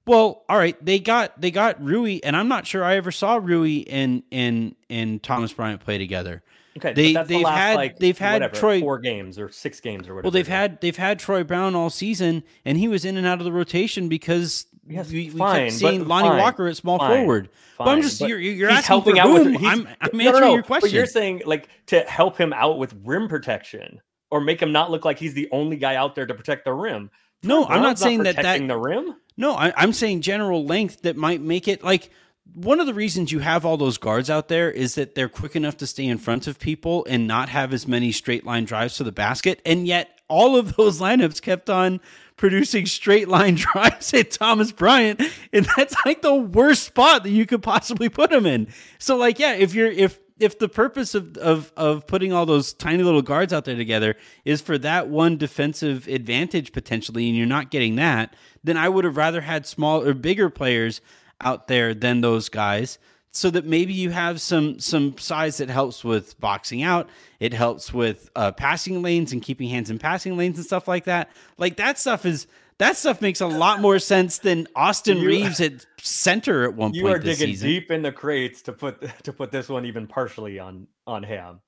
[0.07, 0.77] well, all right.
[0.85, 4.75] They got they got Rui, and I'm not sure I ever saw Rui and and
[4.91, 6.43] and Thomas Bryant play together.
[6.77, 10.09] Okay, They- that's the had- like, they've had whatever, Troy- four games or six games
[10.09, 10.27] or whatever.
[10.27, 13.39] Well, they've had they've had Troy Brown all season, and he was in and out
[13.39, 16.77] of the rotation because Yes, we, we fine, kept seeing but Lonnie fine, Walker at
[16.77, 17.49] small fine, forward.
[17.79, 19.53] but I'm just but you're you're asking helping for out whom.
[19.53, 19.61] with.
[19.61, 20.89] he's- I'm, I'm no, no, answering no, your question.
[20.89, 24.91] But you're saying like to help him out with rim protection or make him not
[24.91, 27.11] look like he's the only guy out there to protect the rim.
[27.43, 29.17] no, I'm not saying that that protecting the rim.
[29.37, 32.11] No, I, I'm saying general length that might make it like
[32.55, 35.57] one of the reasons you have all those guards out there is that they're quick
[35.57, 38.97] enough to stay in front of people and not have as many straight line drives
[38.97, 39.61] to the basket.
[39.67, 42.01] And yet, all of those lineups kept on
[42.37, 45.23] producing straight line drives at Thomas Bryant,
[45.53, 48.69] and that's like the worst spot that you could possibly put him in.
[48.99, 52.73] So, like, yeah, if you're if if the purpose of, of of putting all those
[52.73, 57.47] tiny little guards out there together is for that one defensive advantage potentially, and you're
[57.47, 61.01] not getting that, then I would have rather had small or bigger players
[61.41, 62.99] out there than those guys,
[63.37, 67.09] so that maybe you have some some size that helps with boxing out.
[67.39, 71.05] It helps with uh, passing lanes and keeping hands in passing lanes and stuff like
[71.05, 71.31] that.
[71.59, 72.47] Like that stuff is.
[72.79, 76.93] That stuff makes a lot more sense than Austin You- Reaves at center at one
[76.93, 77.69] You point You are digging season.
[77.69, 81.61] deep in the crates to put to put this one even partially on on Ham.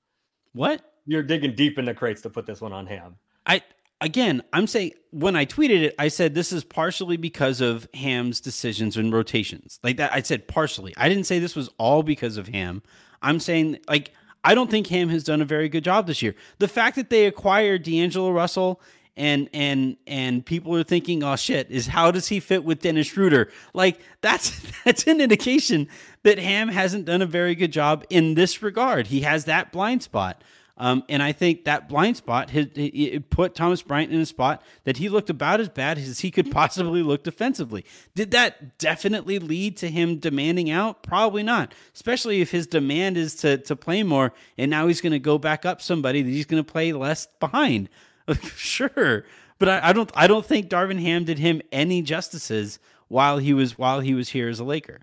[0.53, 0.81] What?
[1.07, 3.15] You're digging deep in the crates to put this one on Ham.
[3.47, 3.61] I
[4.01, 8.39] again, I'm saying when I tweeted it, I said this is partially because of Ham's
[8.39, 9.79] decisions and rotations.
[9.83, 10.93] Like that, I said partially.
[10.97, 12.81] I didn't say this was all because of Ham.
[13.21, 14.11] I'm saying like
[14.43, 16.35] I don't think Ham has done a very good job this year.
[16.59, 18.81] The fact that they acquired D'Angelo Russell
[19.17, 23.07] and and and people are thinking, oh shit, is how does he fit with Dennis
[23.07, 23.49] Schroeder?
[23.73, 25.87] Like that's that's an indication
[26.23, 29.07] that Ham hasn't done a very good job in this regard.
[29.07, 30.43] He has that blind spot.
[30.79, 34.25] Um, and I think that blind spot has, it, it put Thomas Bryant in a
[34.25, 37.83] spot that he looked about as bad as he could possibly look defensively.
[38.15, 41.03] Did that definitely lead to him demanding out?
[41.03, 41.73] Probably not.
[41.93, 45.37] Especially if his demand is to to play more, and now he's going to go
[45.37, 47.89] back up somebody that he's going to play less behind.
[48.55, 49.25] sure,
[49.57, 50.09] but I, I don't.
[50.15, 54.29] I don't think Darvin Ham did him any justices while he was while he was
[54.29, 54.99] here as a Laker.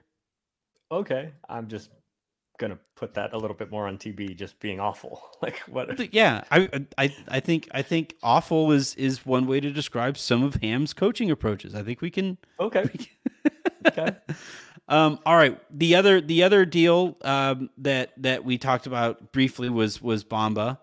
[0.90, 1.90] Okay, I'm just
[2.58, 5.22] gonna put that a little bit more on TB, just being awful.
[5.42, 6.12] Like what?
[6.14, 10.42] Yeah, I, I, I think, I think awful is is one way to describe some
[10.42, 11.74] of Ham's coaching approaches.
[11.74, 12.38] I think we can.
[12.58, 13.52] Okay, We can.
[13.86, 14.16] okay.
[14.88, 19.68] Um, all right, the other, the other deal um, that that we talked about briefly
[19.68, 20.78] was was Bamba.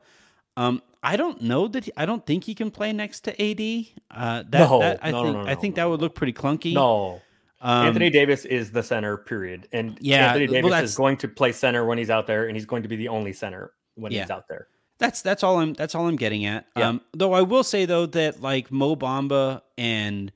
[0.57, 3.85] Um, I don't know that he, I don't think he can play next to AD.
[4.11, 6.15] Uh, that, No, that I no, think no, I no, think no, that would look
[6.15, 6.73] pretty clunky.
[6.73, 7.21] No,
[7.63, 9.17] um, Anthony Davis is the center.
[9.17, 9.67] Period.
[9.71, 12.55] And Yeah, Anthony Davis that's- is going to play center when he's out there, and
[12.55, 14.67] he's going to be the only center when he's out there.
[14.99, 16.67] That's that's all I'm that's all I'm getting at.
[16.77, 16.89] Yeah.
[16.89, 20.31] Um, though I will say though that like Mo Bamba and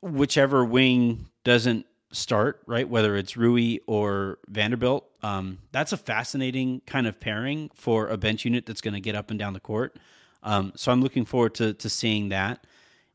[0.00, 7.06] whichever wing doesn't start right, whether it's Rui or Vanderbilt, um, that's a fascinating kind
[7.06, 9.96] of pairing for a bench unit that's going to get up and down the court.
[10.42, 12.66] Um, so I'm looking forward to to seeing that,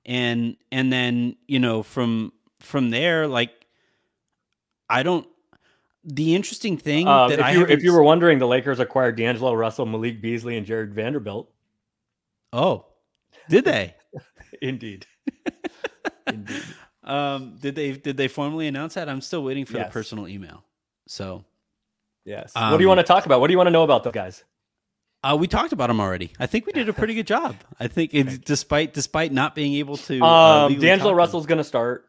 [0.05, 3.51] and and then you know from from there like
[4.89, 5.27] I don't.
[6.03, 9.17] The interesting thing Um, that if, I you, if you were wondering, the Lakers acquired
[9.17, 11.51] D'Angelo Russell, Malik Beasley, and Jarred Vanderbilt.
[12.53, 12.85] oh
[13.49, 13.95] did they
[14.61, 15.05] Indeed.
[16.27, 16.63] Indeed.
[17.03, 19.09] Um, did they did they formally announce that?
[19.09, 20.63] I'm still waiting for the personal email.
[21.07, 21.43] So
[22.25, 22.53] Yes.
[22.53, 23.39] what do you Um, want to talk about?
[23.41, 24.43] What do you want to know about those guys?
[25.23, 26.31] uh, we talked about them already.
[26.39, 27.55] I think we did a pretty good job.
[27.79, 30.23] I think it, despite despite not being able to.
[30.23, 30.27] uh,
[30.65, 32.05] Um, legally D'Angelo Russell's going to start.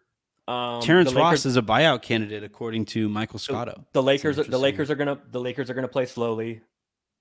[0.49, 3.85] Um, Terrence the Ross is a buyout candidate according to Michael Scotto.
[3.93, 4.59] the Lakers, the.
[4.59, 6.61] Lakers are going to the Lakers are to play slowly.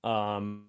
[0.04, 0.66] Um,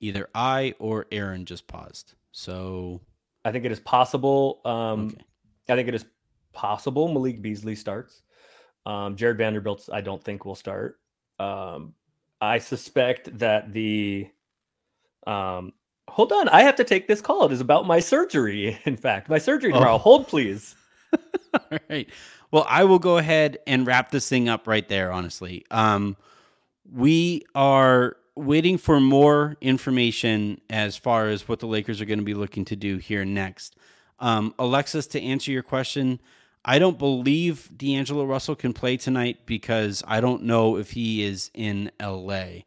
[0.00, 2.14] Either I or Aaron just paused.
[2.30, 3.00] So
[3.44, 4.60] I think it is possible.
[4.64, 5.24] Um, okay.
[5.68, 6.04] I think it is
[6.52, 8.22] possible Malik Beasley starts.
[8.86, 10.98] Um, Jarred Vanderbilt, I don't think will start.
[11.38, 11.94] Um,
[12.40, 14.28] I suspect that the
[15.26, 15.72] um,
[16.08, 17.44] hold on, I have to take this call.
[17.46, 18.78] It is about my surgery.
[18.84, 19.94] In fact, my surgery tomorrow.
[19.94, 19.98] Oh.
[19.98, 20.74] Hold, please.
[21.54, 22.08] All right.
[22.50, 25.12] Well, I will go ahead and wrap this thing up right there.
[25.12, 26.16] Honestly, um,
[26.90, 32.24] we are waiting for more information as far as what the Lakers are going to
[32.24, 33.76] be looking to do here next.
[34.20, 36.20] Um, Alexis, to answer your question,
[36.64, 41.50] I don't believe D'Angelo Russell can play tonight because I don't know if he is
[41.54, 42.62] in LA.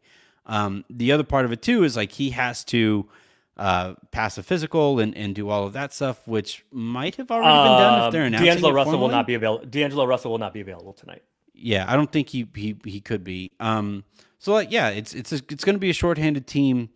[0.46, 3.08] Um, the other part of it too is like he has to
[3.56, 7.48] uh, pass a physical and, and do all of that stuff, which might have already
[7.48, 9.66] been done if they're um, announcing D'Angelo Russell will not be available.
[9.66, 11.22] D'Angelo Russell will not be available tonight.
[11.54, 13.52] Yeah, I don't think he he he could be.
[13.60, 14.04] Um,
[14.38, 16.90] so like, yeah, it's it's a, it's going to be a shorthanded team.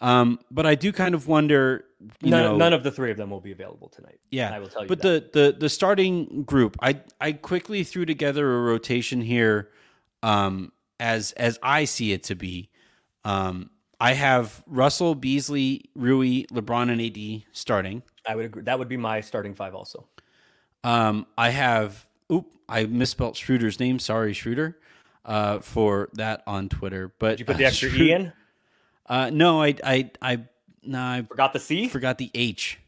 [0.00, 1.84] Um, but I do kind of wonder.
[2.22, 4.18] none, know, none of the three of them will be available tonight.
[4.30, 4.88] Yeah, I will tell you.
[4.88, 5.32] But that.
[5.32, 9.70] the the the starting group, I I quickly threw together a rotation here,
[10.22, 12.70] um, as as I see it to be.
[13.24, 13.70] Um,
[14.00, 18.02] I have Russell, Beasley, Rui, LeBron, and AD starting.
[18.26, 18.62] I would agree.
[18.62, 20.06] That would be my starting five also.
[20.84, 22.06] Um, I have.
[22.32, 22.46] Oop!
[22.68, 23.98] I misspelled Schroeder's name.
[23.98, 24.78] Sorry, Schroeder,
[25.24, 27.12] uh, for that on Twitter.
[27.18, 28.32] But Did you put the extra uh, E in?
[29.06, 30.38] Uh, no, I, I, I,
[30.82, 31.88] no, I forgot the C.
[31.88, 32.78] Forgot the H.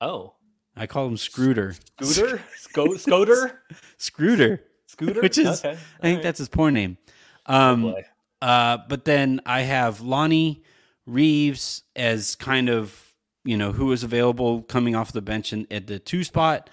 [0.00, 0.34] Oh,
[0.76, 1.76] I call him Scooter.
[2.02, 3.62] Scooter, Sco- Scooter,
[3.96, 5.78] Scooter, Scooter, which is okay.
[5.98, 6.22] I think right.
[6.22, 6.98] that's his porn name.
[7.46, 7.94] Um, oh
[8.42, 10.62] uh, but then I have Lonnie
[11.06, 13.14] Reaves as kind of
[13.44, 16.70] you know who is available coming off the bench in, at the two spot.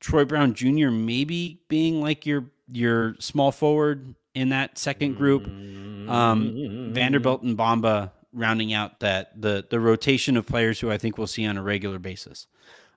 [0.00, 0.90] Troy Brown Jr.
[0.90, 5.46] maybe being like your your small forward in that second group.
[5.46, 11.16] Um, Vanderbilt and Bamba rounding out that the the rotation of players who I think
[11.16, 12.46] we'll see on a regular basis.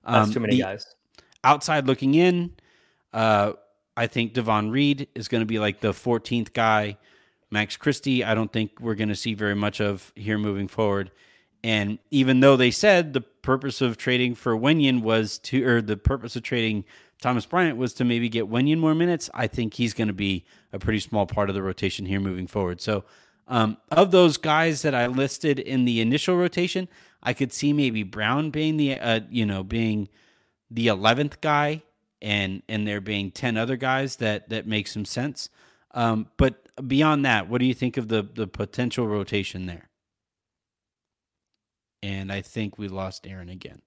[0.04, 0.94] Um, That's too many guys.
[1.44, 2.52] Outside looking in,
[3.12, 3.52] uh,
[3.96, 6.98] I think Davon Reed is going to be like the 14th guy.
[7.50, 11.10] Max Christie, I don't think we're going to see very much of here moving forward.
[11.64, 15.96] And even though they said the purpose of trading for Wenyen was to, or the
[15.96, 16.84] purpose of trading
[17.20, 19.28] Thomas Bryant was to maybe get Wenyen more minutes.
[19.34, 22.46] I think he's going to be a pretty small part of the rotation here moving
[22.46, 22.80] forward.
[22.80, 23.04] So,
[23.48, 26.86] um, of those guys that I listed in the initial rotation,
[27.22, 30.08] I could see maybe Brown being the uh, you know being
[30.70, 31.82] the eleventh guy,
[32.20, 35.48] and and there being ten other guys that that makes some sense.
[35.92, 39.88] Um, but beyond that, what do you think of the the potential rotation there?
[42.02, 43.82] And I think we lost Aaron again.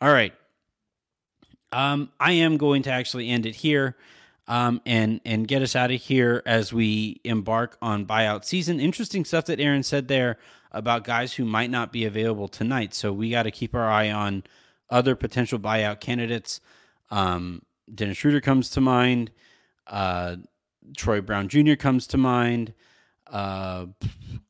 [0.00, 0.32] All right,
[1.72, 3.96] um, I am going to actually end it here.
[4.48, 8.80] Um, and and get us out of here as we embark on buyout season.
[8.80, 10.38] Interesting stuff that Aaron said there
[10.72, 12.92] about guys who might not be available tonight.
[12.92, 14.42] So we got to keep our eye on
[14.88, 16.60] other potential buyout candidates.
[17.10, 19.30] Um, Dennis Schroeder comes to mind.
[19.86, 20.36] Uh,
[20.96, 21.74] Troy Brown Jr.
[21.74, 22.74] comes to mind.
[23.26, 23.86] Uh,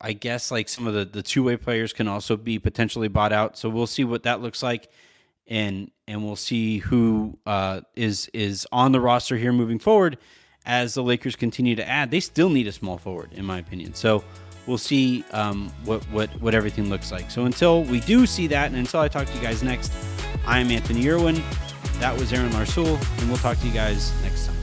[0.01, 3.33] I guess like some of the, the two way players can also be potentially bought
[3.33, 3.59] out.
[3.59, 4.91] So we'll see what that looks like
[5.51, 10.17] and and we'll see who uh, is is on the roster here moving forward
[10.65, 12.11] as the Lakers continue to add.
[12.11, 13.95] They still need a small forward, in my opinion.
[13.95, 14.25] So
[14.67, 17.31] we'll see um, what what what everything looks like.
[17.31, 19.93] So until we do see that, and until I talk to you guys next,
[20.47, 21.43] I'm Anthony Irwin.
[21.99, 24.60] That was Aaron Larsuel, and we'll talk to you guys next time.